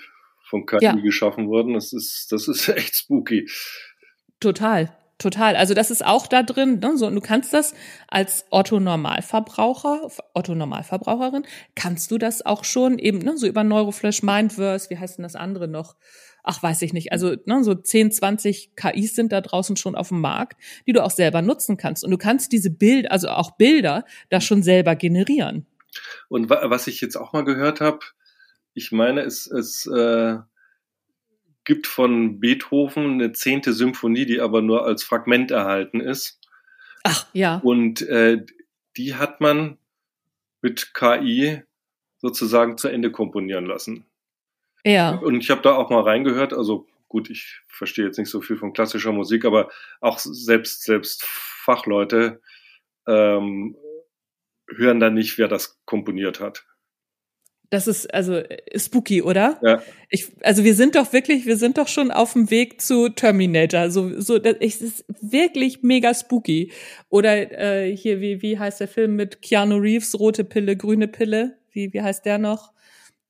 [0.48, 0.92] von KI ja.
[0.94, 1.74] geschaffen wurden.
[1.74, 3.48] Das ist, das ist echt spooky.
[4.40, 4.96] Total.
[5.18, 5.56] Total.
[5.56, 6.78] Also das ist auch da drin.
[6.80, 6.98] Ne?
[6.98, 7.74] So, und du kannst das
[8.06, 14.22] als Otto Normalverbraucher, Otto Normalverbraucherin, kannst du das auch schon eben ne, so über Neuroflash,
[14.22, 15.96] Mindverse, wie heißt denn das andere noch?
[16.48, 17.10] Ach, weiß ich nicht.
[17.10, 21.02] Also ne, so 10, 20 KIs sind da draußen schon auf dem Markt, die du
[21.02, 22.04] auch selber nutzen kannst.
[22.04, 25.66] Und du kannst diese Bild, also auch Bilder, da schon selber generieren.
[26.28, 27.98] Und was ich jetzt auch mal gehört habe,
[28.74, 30.36] ich meine, es, es äh,
[31.64, 36.38] gibt von Beethoven eine zehnte Symphonie, die aber nur als Fragment erhalten ist.
[37.02, 37.56] Ach, ja.
[37.64, 38.46] Und äh,
[38.96, 39.78] die hat man
[40.62, 41.62] mit KI
[42.18, 44.06] sozusagen zu Ende komponieren lassen.
[44.86, 45.16] Ja.
[45.16, 48.56] Und ich habe da auch mal reingehört, also gut, ich verstehe jetzt nicht so viel
[48.56, 49.68] von klassischer Musik, aber
[50.00, 52.40] auch selbst, selbst Fachleute
[53.08, 53.76] ähm,
[54.68, 56.64] hören da nicht, wer das komponiert hat.
[57.68, 58.42] Das ist also
[58.76, 59.58] spooky, oder?
[59.60, 59.82] Ja.
[60.08, 63.90] Ich, also wir sind doch wirklich, wir sind doch schon auf dem Weg zu Terminator.
[63.90, 66.70] So, so, das ist wirklich mega spooky.
[67.08, 70.16] Oder äh, hier, wie, wie heißt der Film mit Keanu Reeves?
[70.16, 71.58] Rote Pille, grüne Pille.
[71.72, 72.72] Wie, wie heißt der noch?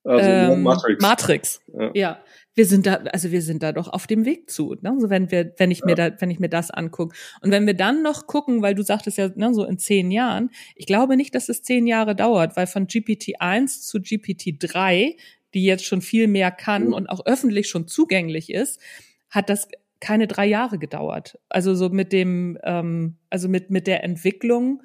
[0.07, 1.03] Also ähm, Matrix.
[1.03, 1.61] Matrix.
[1.73, 1.91] Ja.
[1.95, 2.19] ja
[2.57, 4.97] wir sind da, also wir sind da doch auf dem Weg zu, ne?
[4.99, 5.87] So wenn wir, wenn ich ja.
[5.87, 7.15] mir da, wenn ich mir das angucke.
[7.43, 10.51] Und wenn wir dann noch gucken, weil du sagtest ja, ne, so in zehn Jahren,
[10.75, 15.17] ich glaube nicht, dass es zehn Jahre dauert, weil von GPT-1 zu GPT-3,
[15.53, 16.93] die jetzt schon viel mehr kann mhm.
[16.95, 18.81] und auch öffentlich schon zugänglich ist,
[19.29, 19.69] hat das
[20.01, 21.39] keine drei Jahre gedauert.
[21.51, 24.83] Also so mit dem, ähm, also mit, mit der Entwicklung,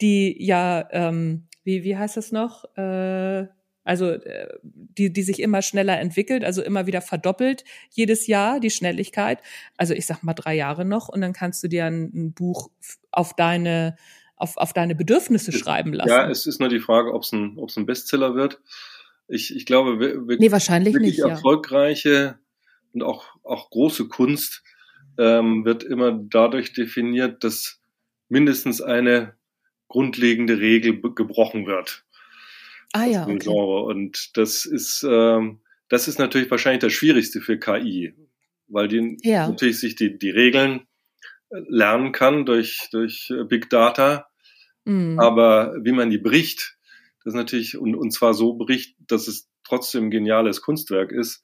[0.00, 2.64] die ja, ähm, wie, wie heißt das noch?
[2.76, 3.48] Äh,
[3.88, 8.68] also äh, die, die sich immer schneller entwickelt, also immer wieder verdoppelt jedes Jahr die
[8.68, 9.38] Schnelligkeit.
[9.78, 12.70] Also ich sag mal drei Jahre noch und dann kannst du dir ein, ein Buch
[13.10, 13.96] auf deine
[14.36, 16.10] auf, auf deine Bedürfnisse schreiben lassen.
[16.10, 18.60] Ja, es ist nur die Frage, ob es ein, ob's ein Bestseller wird.
[19.26, 22.38] Ich, ich glaube, wirklich, nee, wahrscheinlich wirklich nicht, erfolgreiche ja.
[22.92, 24.62] und auch, auch große Kunst
[25.18, 27.80] ähm, wird immer dadurch definiert, dass
[28.28, 29.34] mindestens eine
[29.88, 32.04] grundlegende Regel gebrochen wird.
[32.92, 33.38] Ah ja, okay.
[33.38, 33.84] Genre.
[33.84, 38.14] Und das ist, ähm, das ist natürlich wahrscheinlich das Schwierigste für KI,
[38.68, 39.48] weil die ja.
[39.48, 40.86] natürlich sich die, die Regeln
[41.50, 44.28] äh, lernen kann durch, durch äh, Big Data.
[44.84, 45.18] Mhm.
[45.18, 46.76] Aber wie man die bricht,
[47.24, 51.42] das ist natürlich, und, und zwar so bricht, dass es trotzdem geniales Kunstwerk ist,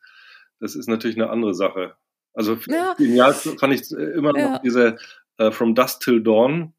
[0.60, 1.96] das ist natürlich eine andere Sache.
[2.32, 2.94] Also ja.
[2.94, 4.52] genial fand ich äh, immer ja.
[4.52, 4.96] noch diese
[5.40, 6.72] uh, From Dust Till Dawn.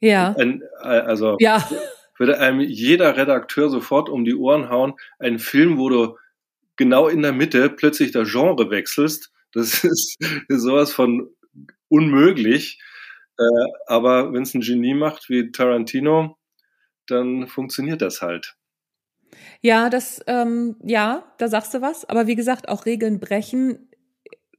[0.00, 0.34] Ja.
[0.36, 1.68] Ein, also ja
[2.22, 4.94] würde einem jeder Redakteur sofort um die Ohren hauen.
[5.18, 6.16] Ein Film, wo du
[6.76, 10.18] genau in der Mitte plötzlich das Genre wechselst, das ist,
[10.48, 11.28] sowas von
[11.88, 12.80] unmöglich.
[13.38, 13.42] Äh,
[13.86, 16.38] aber wenn es ein Genie macht wie Tarantino,
[17.08, 18.54] dann funktioniert das halt.
[19.60, 22.04] Ja, das, ähm, ja, da sagst du was.
[22.04, 23.88] Aber wie gesagt, auch Regeln brechen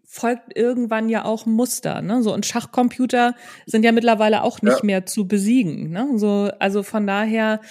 [0.06, 2.02] folgt irgendwann ja auch Muster.
[2.02, 2.22] Ne?
[2.22, 3.36] So und Schachcomputer
[3.66, 4.86] sind ja mittlerweile auch nicht ja.
[4.86, 5.90] mehr zu besiegen.
[5.90, 6.08] Ne?
[6.18, 7.62] So, also von daher,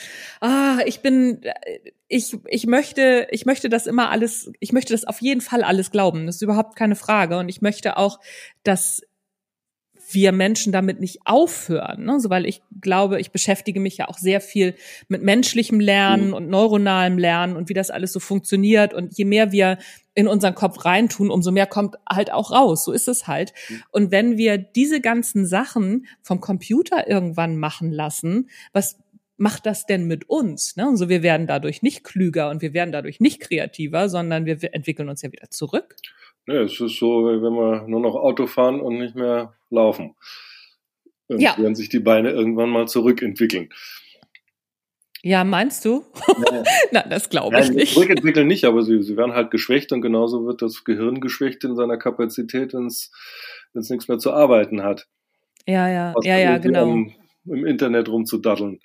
[0.40, 1.42] ah, ich bin,
[2.08, 5.90] ich, ich möchte, ich möchte das immer alles, ich möchte das auf jeden Fall alles
[5.90, 6.26] glauben.
[6.26, 7.38] Das ist überhaupt keine Frage.
[7.38, 8.18] Und ich möchte auch,
[8.64, 9.02] dass
[10.14, 12.20] wir Menschen damit nicht aufhören, ne?
[12.20, 14.74] so, weil ich glaube, ich beschäftige mich ja auch sehr viel
[15.08, 16.34] mit menschlichem Lernen mhm.
[16.34, 18.94] und neuronalem Lernen und wie das alles so funktioniert.
[18.94, 19.78] Und je mehr wir
[20.14, 22.84] in unseren Kopf reintun, umso mehr kommt halt auch raus.
[22.84, 23.52] So ist es halt.
[23.68, 23.82] Mhm.
[23.90, 28.98] Und wenn wir diese ganzen Sachen vom Computer irgendwann machen lassen, was
[29.36, 30.76] macht das denn mit uns?
[30.76, 30.86] Ne?
[30.86, 35.08] Also wir werden dadurch nicht klüger und wir werden dadurch nicht kreativer, sondern wir entwickeln
[35.08, 35.96] uns ja wieder zurück.
[36.46, 40.16] Ne, es ist so, wenn wir nur noch Auto fahren und nicht mehr laufen.
[41.28, 41.56] Dann ja.
[41.56, 43.68] werden sich die Beine irgendwann mal zurückentwickeln.
[45.22, 46.04] Ja, meinst du?
[46.50, 46.62] Ja.
[46.90, 47.94] Na, das glaube ich Nein, nicht.
[47.94, 51.76] Zurückentwickeln nicht, aber sie, sie werden halt geschwächt und genauso wird das Gehirn geschwächt in
[51.76, 53.10] seiner Kapazität, wenn es
[53.72, 55.06] nichts mehr zu arbeiten hat.
[55.66, 56.84] Ja, ja, ja, ja, genau.
[56.84, 57.14] Um,
[57.44, 58.80] Im Internet rumzudaddeln.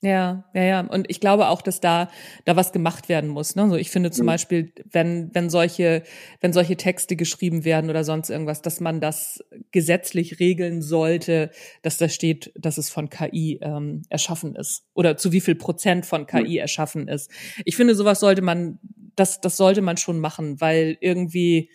[0.00, 0.80] Ja, ja, ja.
[0.80, 2.08] Und ich glaube auch, dass da,
[2.44, 3.56] da was gemacht werden muss.
[3.56, 3.68] Ne?
[3.68, 4.28] So, ich finde zum mhm.
[4.28, 6.04] Beispiel, wenn, wenn solche,
[6.40, 11.50] wenn solche Texte geschrieben werden oder sonst irgendwas, dass man das gesetzlich regeln sollte,
[11.82, 14.84] dass da steht, dass es von KI ähm, erschaffen ist.
[14.94, 16.58] Oder zu wie viel Prozent von KI mhm.
[16.58, 17.30] erschaffen ist.
[17.64, 18.78] Ich finde, sowas sollte man,
[19.16, 21.70] das, das sollte man schon machen, weil irgendwie,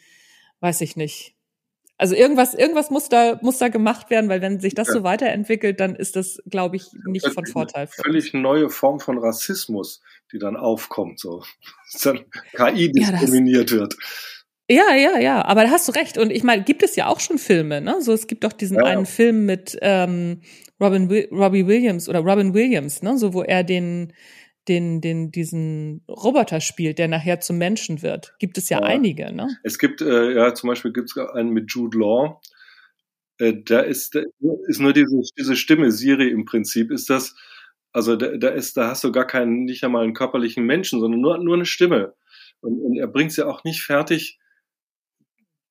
[0.62, 1.36] weiß ich nicht,
[2.04, 4.96] also irgendwas, irgendwas muss da, muss da gemacht werden, weil wenn sich das ja.
[4.96, 7.88] so weiterentwickelt, dann ist das, glaube ich, nicht von Vorteil.
[7.88, 10.02] Für völlig neue Form von Rassismus,
[10.34, 11.44] die dann aufkommt, so.
[11.94, 12.26] Dass dann
[12.58, 13.96] KI diskriminiert ja, wird.
[14.70, 16.18] Ja, ja, ja, aber da hast du recht.
[16.18, 18.02] Und ich meine, gibt es ja auch schon Filme, ne?
[18.02, 18.84] So, es gibt doch diesen ja.
[18.84, 20.42] einen Film mit ähm,
[20.82, 23.18] Robin Robbie Williams oder Robin Williams, ne?
[23.18, 24.12] So, wo er den
[24.68, 28.34] den, den, diesen Roboter spielt, der nachher zum Menschen wird.
[28.40, 28.86] Gibt es ja, ja.
[28.86, 29.58] einige, ne?
[29.64, 32.42] Es gibt, äh, ja, zum Beispiel gibt es einen mit Jude Law.
[33.40, 34.22] Äh, da ist, da
[34.68, 37.36] ist nur diese, diese Stimme, Siri im Prinzip, ist das,
[37.92, 41.22] also da, da ist, da hast du gar keinen, nicht einmal einen körperlichen Menschen, sondern
[41.22, 42.14] nur, nur eine Stimme.
[42.62, 44.40] Und, und er bringt es ja auch nicht fertig,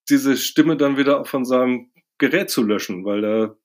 [0.09, 3.57] diese Stimme dann wieder von seinem Gerät zu löschen, weil er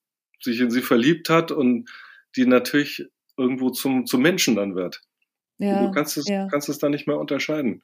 [0.41, 1.89] sich in sie verliebt hat und
[2.36, 3.05] die natürlich
[3.38, 5.01] irgendwo zum, zum Menschen dann wird.
[5.58, 6.47] Ja, du kannst es, ja.
[6.49, 7.82] kannst es dann nicht mehr unterscheiden.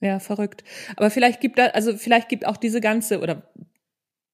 [0.00, 0.64] Ja, verrückt.
[0.96, 3.52] Aber vielleicht gibt da, also vielleicht gibt auch diese ganze, oder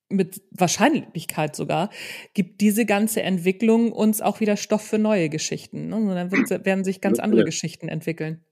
[0.08, 1.90] mit Wahrscheinlichkeit sogar,
[2.34, 5.88] gibt diese ganze Entwicklung uns auch wieder Stoff für neue Geschichten.
[5.88, 5.96] Ne?
[5.96, 8.44] Und dann wird, werden sich ganz andere Geschichten entwickeln.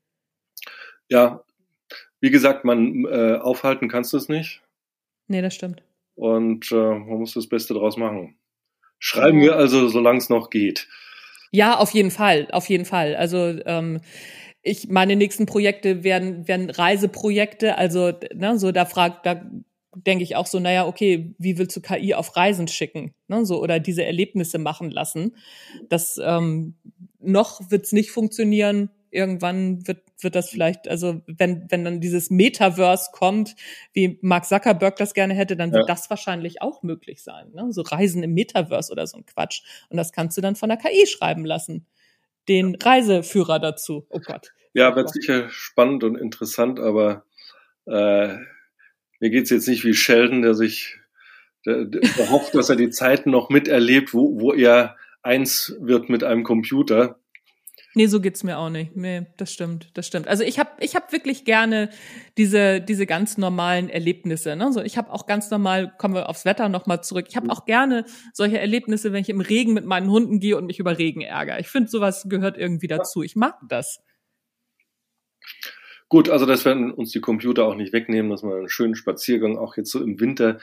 [1.09, 1.45] Ja,
[2.21, 4.63] wie gesagt, man äh, aufhalten kannst du es nicht.
[5.29, 5.83] Nee, das stimmt.
[6.17, 8.37] Und äh, man muss das Beste draus machen.
[8.99, 9.45] Schreiben ja.
[9.45, 10.89] wir also, solange es noch geht.
[11.55, 13.15] Ja, auf jeden Fall, auf jeden Fall.
[13.15, 14.01] Also ähm,
[14.63, 17.79] ich meine nächsten Projekte werden werden Reiseprojekte.
[17.79, 19.41] Also ne, so da fragt da
[19.95, 23.63] denke ich auch so, naja, okay, wie willst du KI auf Reisen schicken, ne, so
[23.63, 25.37] oder diese Erlebnisse machen lassen?
[25.89, 26.75] Das ähm,
[27.21, 33.11] noch wird's nicht funktionieren irgendwann wird, wird das vielleicht, also wenn, wenn dann dieses Metaverse
[33.13, 33.55] kommt,
[33.93, 35.95] wie Mark Zuckerberg das gerne hätte, dann wird ja.
[35.95, 37.51] das wahrscheinlich auch möglich sein.
[37.53, 37.73] Ne?
[37.73, 39.63] So Reisen im Metaverse oder so ein Quatsch.
[39.89, 41.87] Und das kannst du dann von der KI schreiben lassen.
[42.49, 44.07] Den Reiseführer dazu.
[44.11, 44.53] Oh Gott.
[44.75, 47.25] Ja, wird sicher spannend und interessant, aber
[47.87, 48.37] äh,
[49.21, 50.99] mir geht's jetzt nicht wie Sheldon, der sich
[51.65, 56.23] der, der hofft, dass er die Zeiten noch miterlebt, wo, wo er eins wird mit
[56.23, 57.19] einem Computer.
[57.97, 58.97] Nee, so geht's mir auch nicht.
[58.97, 60.27] Nee, das stimmt, das stimmt.
[60.27, 61.91] Also ich habe ich hab wirklich gerne
[62.37, 64.73] diese diese ganz normalen Erlebnisse, ne?
[64.73, 67.27] So ich habe auch ganz normal kommen wir aufs Wetter noch mal zurück.
[67.29, 70.67] Ich habe auch gerne solche Erlebnisse, wenn ich im Regen mit meinen Hunden gehe und
[70.67, 71.61] mich über Regen ärgere.
[71.61, 73.23] Ich finde sowas gehört irgendwie dazu.
[73.23, 74.01] Ich mag das.
[76.09, 79.57] Gut, also das werden uns die Computer auch nicht wegnehmen, dass man einen schönen Spaziergang
[79.57, 80.59] auch jetzt so im Winter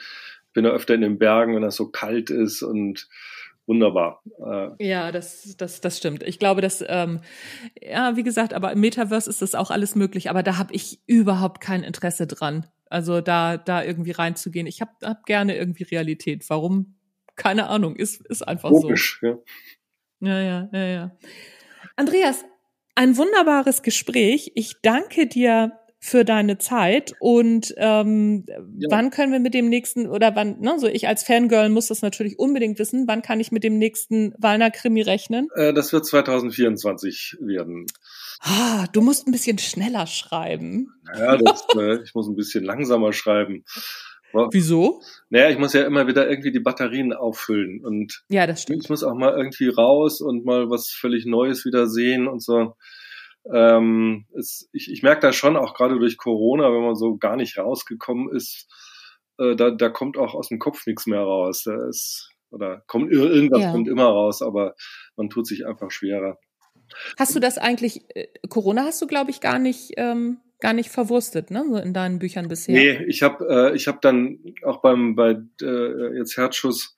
[0.52, 3.08] bin ja öfter in den Bergen, wenn das so kalt ist und
[3.66, 4.22] wunderbar.
[4.44, 6.22] Äh, ja, das, das, das stimmt.
[6.22, 7.20] Ich glaube, dass, ähm,
[7.80, 11.00] ja, wie gesagt, aber im Metaverse ist das auch alles möglich, aber da habe ich
[11.06, 12.66] überhaupt kein Interesse dran.
[12.90, 14.66] Also da, da irgendwie reinzugehen.
[14.66, 16.44] Ich habe hab gerne irgendwie Realität.
[16.48, 16.96] Warum?
[17.36, 19.44] Keine Ahnung, ist, ist einfach Logisch, so.
[20.20, 20.38] Ja.
[20.38, 21.16] ja, ja, ja, ja.
[21.96, 22.44] Andreas,
[22.94, 24.52] ein wunderbares Gespräch.
[24.54, 25.72] Ich danke dir
[26.04, 28.88] für deine Zeit und ähm, ja.
[28.90, 32.02] wann können wir mit dem nächsten oder wann, ne, so ich als Fangirl muss das
[32.02, 35.46] natürlich unbedingt wissen, wann kann ich mit dem nächsten Wallner Krimi rechnen?
[35.54, 37.86] Äh, das wird 2024 werden.
[38.40, 40.92] Ah, du musst ein bisschen schneller schreiben.
[41.16, 43.64] Ja, das, äh, ich muss ein bisschen langsamer schreiben.
[44.50, 45.02] Wieso?
[45.30, 48.82] Naja, ich muss ja immer wieder irgendwie die Batterien auffüllen und ja, das stimmt.
[48.82, 52.74] ich muss auch mal irgendwie raus und mal was völlig Neues wieder sehen und so.
[53.52, 57.36] Ähm, es, ich, ich merke da schon auch gerade durch Corona, wenn man so gar
[57.36, 58.68] nicht rausgekommen ist,
[59.38, 61.62] äh, da, da kommt auch aus dem Kopf nichts mehr raus.
[61.64, 63.72] Da ist, oder kommt irgendwas ja.
[63.72, 64.74] kommt immer raus, aber
[65.16, 66.38] man tut sich einfach schwerer.
[67.18, 70.90] Hast du das eigentlich, äh, Corona hast du, glaube ich, gar nicht, ähm, gar nicht
[70.90, 72.74] verwurstet, ne, so in deinen Büchern bisher?
[72.74, 76.96] Nee, ich habe äh, ich hab dann auch beim, bei äh, jetzt Herzschuss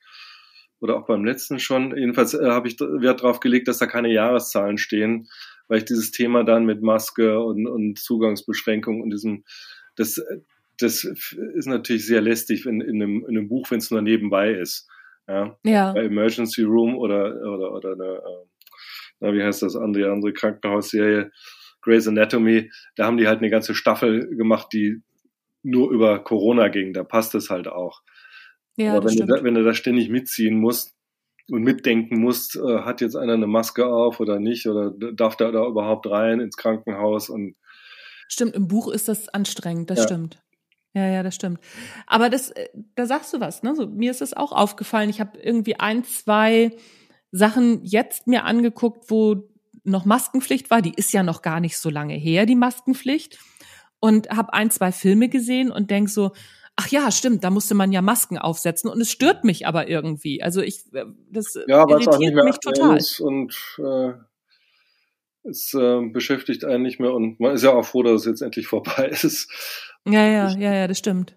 [0.80, 4.12] oder auch beim letzten schon, jedenfalls äh, habe ich Wert darauf gelegt, dass da keine
[4.12, 5.28] Jahreszahlen stehen
[5.68, 9.44] weil ich dieses Thema dann mit Maske und, und Zugangsbeschränkung und diesem,
[9.96, 10.22] das,
[10.78, 14.52] das ist natürlich sehr lästig in, in, einem, in einem Buch, wenn es nur nebenbei
[14.52, 14.88] ist.
[15.28, 15.58] Ja.
[15.64, 15.92] ja.
[15.92, 18.46] Bei Emergency Room oder, oder, oder eine, äh,
[19.20, 21.30] na, wie heißt das, andere, andere Krankenhausserie,
[21.80, 25.02] Grey's Anatomy, da haben die halt eine ganze Staffel gemacht, die
[25.62, 26.92] nur über Corona ging.
[26.92, 28.02] Da passt es halt auch.
[28.76, 30.93] Ja, Aber wenn du, da, wenn du da ständig mitziehen musst,
[31.50, 35.52] und mitdenken musst, äh, hat jetzt einer eine Maske auf oder nicht oder darf der
[35.52, 37.56] da überhaupt rein ins Krankenhaus und
[38.28, 40.04] Stimmt, im Buch ist das anstrengend, das ja.
[40.04, 40.42] stimmt.
[40.94, 41.60] Ja, ja, das stimmt.
[42.06, 43.74] Aber das, äh, da sagst du was, ne?
[43.74, 45.10] So, mir ist es auch aufgefallen.
[45.10, 46.76] Ich habe irgendwie ein, zwei
[47.32, 49.48] Sachen jetzt mir angeguckt, wo
[49.82, 50.82] noch Maskenpflicht war.
[50.82, 53.38] Die ist ja noch gar nicht so lange her, die Maskenpflicht.
[53.98, 56.32] Und habe ein, zwei Filme gesehen und denk so,
[56.76, 60.42] ach ja, stimmt, da musste man ja Masken aufsetzen und es stört mich aber irgendwie.
[60.42, 62.98] Also ich, äh, das ja, irritiert mich total.
[63.20, 64.12] und äh,
[65.48, 68.42] es äh, beschäftigt einen nicht mehr und man ist ja auch froh, dass es jetzt
[68.42, 69.50] endlich vorbei ist.
[70.06, 71.36] Ja, ja, ja, ja, das stimmt.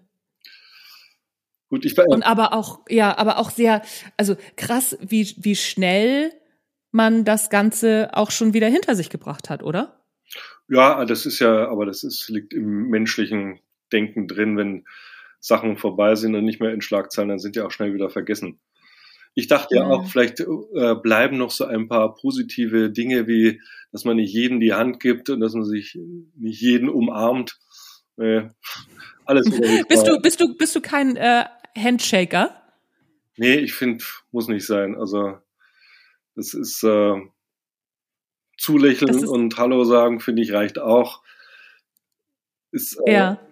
[1.70, 3.82] Gut, ich und aber auch, ja, aber auch sehr,
[4.16, 6.32] also krass, wie, wie schnell
[6.90, 10.02] man das Ganze auch schon wieder hinter sich gebracht hat, oder?
[10.68, 13.60] Ja, das ist ja, aber das ist, liegt im menschlichen
[13.92, 14.86] Denken drin, wenn
[15.40, 18.60] Sachen vorbei sind und nicht mehr in Schlagzeilen, dann sind die auch schnell wieder vergessen.
[19.34, 23.60] Ich dachte ja, ja auch, vielleicht äh, bleiben noch so ein paar positive Dinge, wie
[23.92, 25.98] dass man nicht jedem die Hand gibt und dass man sich
[26.36, 27.58] nicht jeden umarmt.
[28.16, 28.48] Äh,
[29.24, 29.48] alles
[29.88, 31.44] bist du bist du bist du kein äh,
[31.76, 32.54] Handshaker?
[33.36, 34.96] Nee, ich finde, muss nicht sein.
[34.96, 35.38] Also
[36.34, 37.20] das ist äh,
[38.56, 41.22] zulächeln das ist und Hallo sagen, finde ich, reicht auch.
[42.72, 43.47] Ist, äh, ja.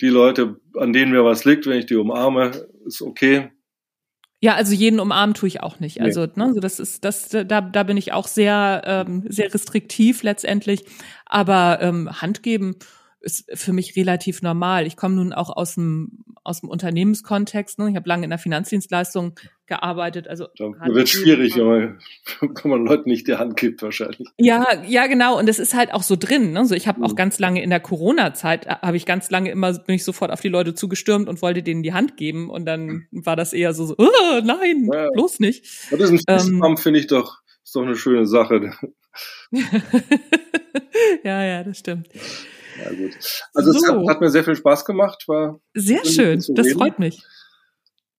[0.00, 3.50] Die Leute, an denen mir was liegt, wenn ich die umarme, ist okay.
[4.40, 6.00] Ja, also jeden umarmen tue ich auch nicht.
[6.00, 6.32] Also, nee.
[6.36, 10.84] ne, so das ist, das, da, da bin ich auch sehr, ähm, sehr restriktiv letztendlich.
[11.26, 12.76] Aber ähm, Hand geben,
[13.20, 14.86] ist für mich relativ normal.
[14.86, 17.78] Ich komme nun auch aus dem aus dem Unternehmenskontext.
[17.78, 17.90] Ne?
[17.90, 19.34] Ich habe lange in der Finanzdienstleistung
[19.66, 20.28] gearbeitet.
[20.28, 21.98] Also da wird schwierig, wenn man,
[22.62, 24.28] wenn man Leuten nicht die Hand gibt wahrscheinlich.
[24.38, 25.38] Ja, ja genau.
[25.38, 26.52] Und es ist halt auch so drin.
[26.52, 26.64] Ne?
[26.64, 27.04] So ich habe mhm.
[27.04, 30.30] auch ganz lange in der Corona-Zeit äh, habe ich ganz lange immer bin ich sofort
[30.30, 32.48] auf die Leute zugestürmt und wollte denen die Hand geben.
[32.48, 35.08] Und dann war das eher so, so oh, nein, ja.
[35.12, 35.64] bloß nicht.
[35.90, 38.72] Das ist ein ähm, finde ich doch ist doch eine schöne Sache.
[41.22, 42.08] ja, ja, das stimmt.
[42.82, 43.18] Ja, gut.
[43.54, 43.78] Also so.
[43.78, 45.24] es hat, hat, mir sehr viel Spaß gemacht.
[45.26, 47.22] War sehr schön, das freut mich.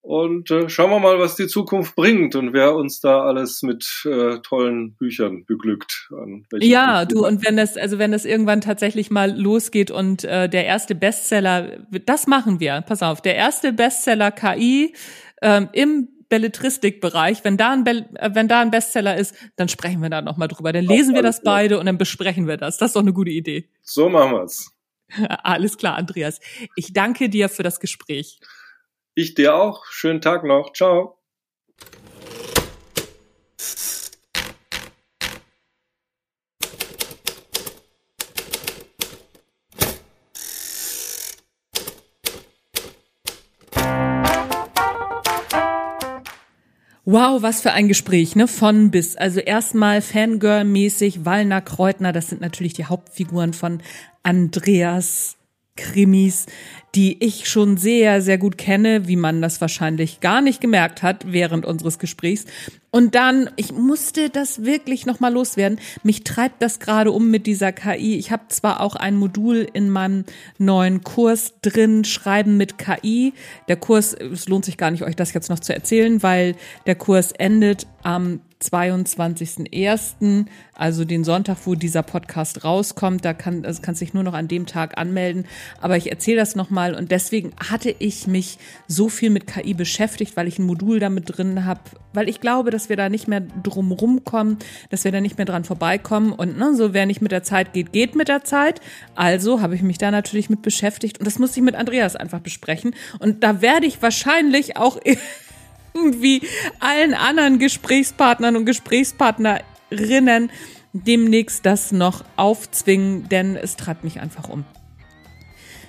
[0.01, 3.85] Und äh, schauen wir mal, was die Zukunft bringt und wer uns da alles mit
[4.05, 6.09] äh, tollen Büchern beglückt.
[6.61, 10.65] ja, du, und wenn das, also wenn das irgendwann tatsächlich mal losgeht und äh, der
[10.65, 14.95] erste Bestseller, das machen wir, pass auf, der erste Bestseller KI
[15.41, 20.01] ähm, im Belletristikbereich, wenn da ein Be äh, wenn da ein Bestseller ist, dann sprechen
[20.01, 20.71] wir da noch mal drüber.
[20.71, 22.77] Dann lesen wir das beide und dann besprechen wir das.
[22.77, 23.67] Das ist doch eine gute Idee.
[23.81, 24.71] So machen wir's.
[25.43, 26.39] Alles klar, Andreas.
[26.75, 28.39] Ich danke dir für das Gespräch.
[29.15, 29.85] Ich dir auch.
[29.85, 30.71] Schönen Tag noch.
[30.73, 31.18] Ciao.
[47.11, 48.47] Wow, was für ein Gespräch, ne?
[48.47, 49.15] Von bis.
[49.15, 53.81] Also erstmal Fangirl-mäßig, Wallner, Kreutner, das sind natürlich die Hauptfiguren von
[54.21, 55.38] Andreas
[55.79, 56.45] Krimis,
[56.95, 61.31] die ich schon sehr, sehr gut kenne, wie man das wahrscheinlich gar nicht gemerkt hat
[61.31, 62.45] während unseres Gesprächs.
[62.91, 65.79] Und dann, ich musste das wirklich nochmal loswerden.
[66.01, 68.17] Mich treibt das gerade um mit dieser KI.
[68.17, 70.25] Ich habe zwar auch ein Modul in meinem
[70.57, 73.33] neuen Kurs drin, Schreiben mit KI.
[73.67, 76.55] Der Kurs, es lohnt sich gar nicht, euch das jetzt noch zu erzählen, weil
[76.87, 83.23] der Kurs endet am 22.01., also den Sonntag, wo dieser Podcast rauskommt.
[83.23, 85.45] Da kann, also kannst dich nur noch an dem Tag anmelden.
[85.79, 88.57] Aber ich erzähle das nochmal und deswegen hatte ich mich
[88.87, 91.79] so viel mit KI beschäftigt, weil ich ein Modul damit drin habe,
[92.13, 94.57] weil ich glaube, dass wir da nicht mehr drum rumkommen,
[94.89, 96.33] dass wir da nicht mehr dran vorbeikommen.
[96.33, 98.81] Und ne, so wer nicht mit der Zeit geht, geht mit der Zeit.
[99.15, 102.41] Also habe ich mich da natürlich mit beschäftigt und das musste ich mit Andreas einfach
[102.41, 102.93] besprechen.
[103.19, 104.99] Und da werde ich wahrscheinlich auch
[106.21, 106.41] wie
[106.79, 110.51] allen anderen Gesprächspartnern und Gesprächspartnerinnen
[110.93, 114.65] demnächst das noch aufzwingen, denn es treibt mich einfach um.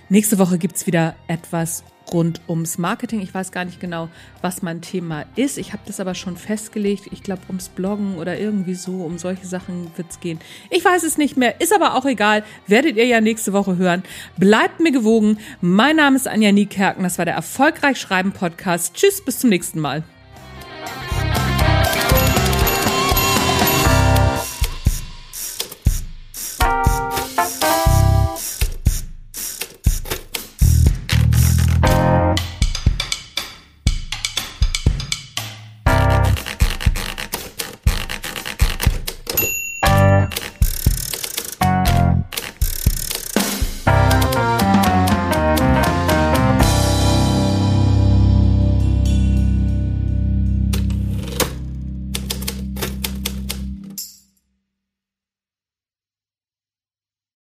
[0.09, 3.21] Nächste Woche gibt's wieder etwas rund ums Marketing.
[3.21, 4.09] Ich weiß gar nicht genau,
[4.43, 5.59] was mein Thema ist.
[5.59, 7.09] Ich habe das aber schon festgelegt.
[7.13, 10.41] Ich glaube, ums Bloggen oder irgendwie so, um solche Sachen wird's gehen.
[10.71, 12.45] Ich weiß es nicht mehr, ist aber auch egal.
[12.67, 14.03] Werdet ihr ja nächste Woche hören.
[14.37, 15.39] Bleibt mir gewogen.
[15.61, 17.03] Mein Name ist Anja Niekerken.
[17.03, 18.95] Das war der Erfolgreich Schreiben Podcast.
[18.95, 20.03] Tschüss, bis zum nächsten Mal.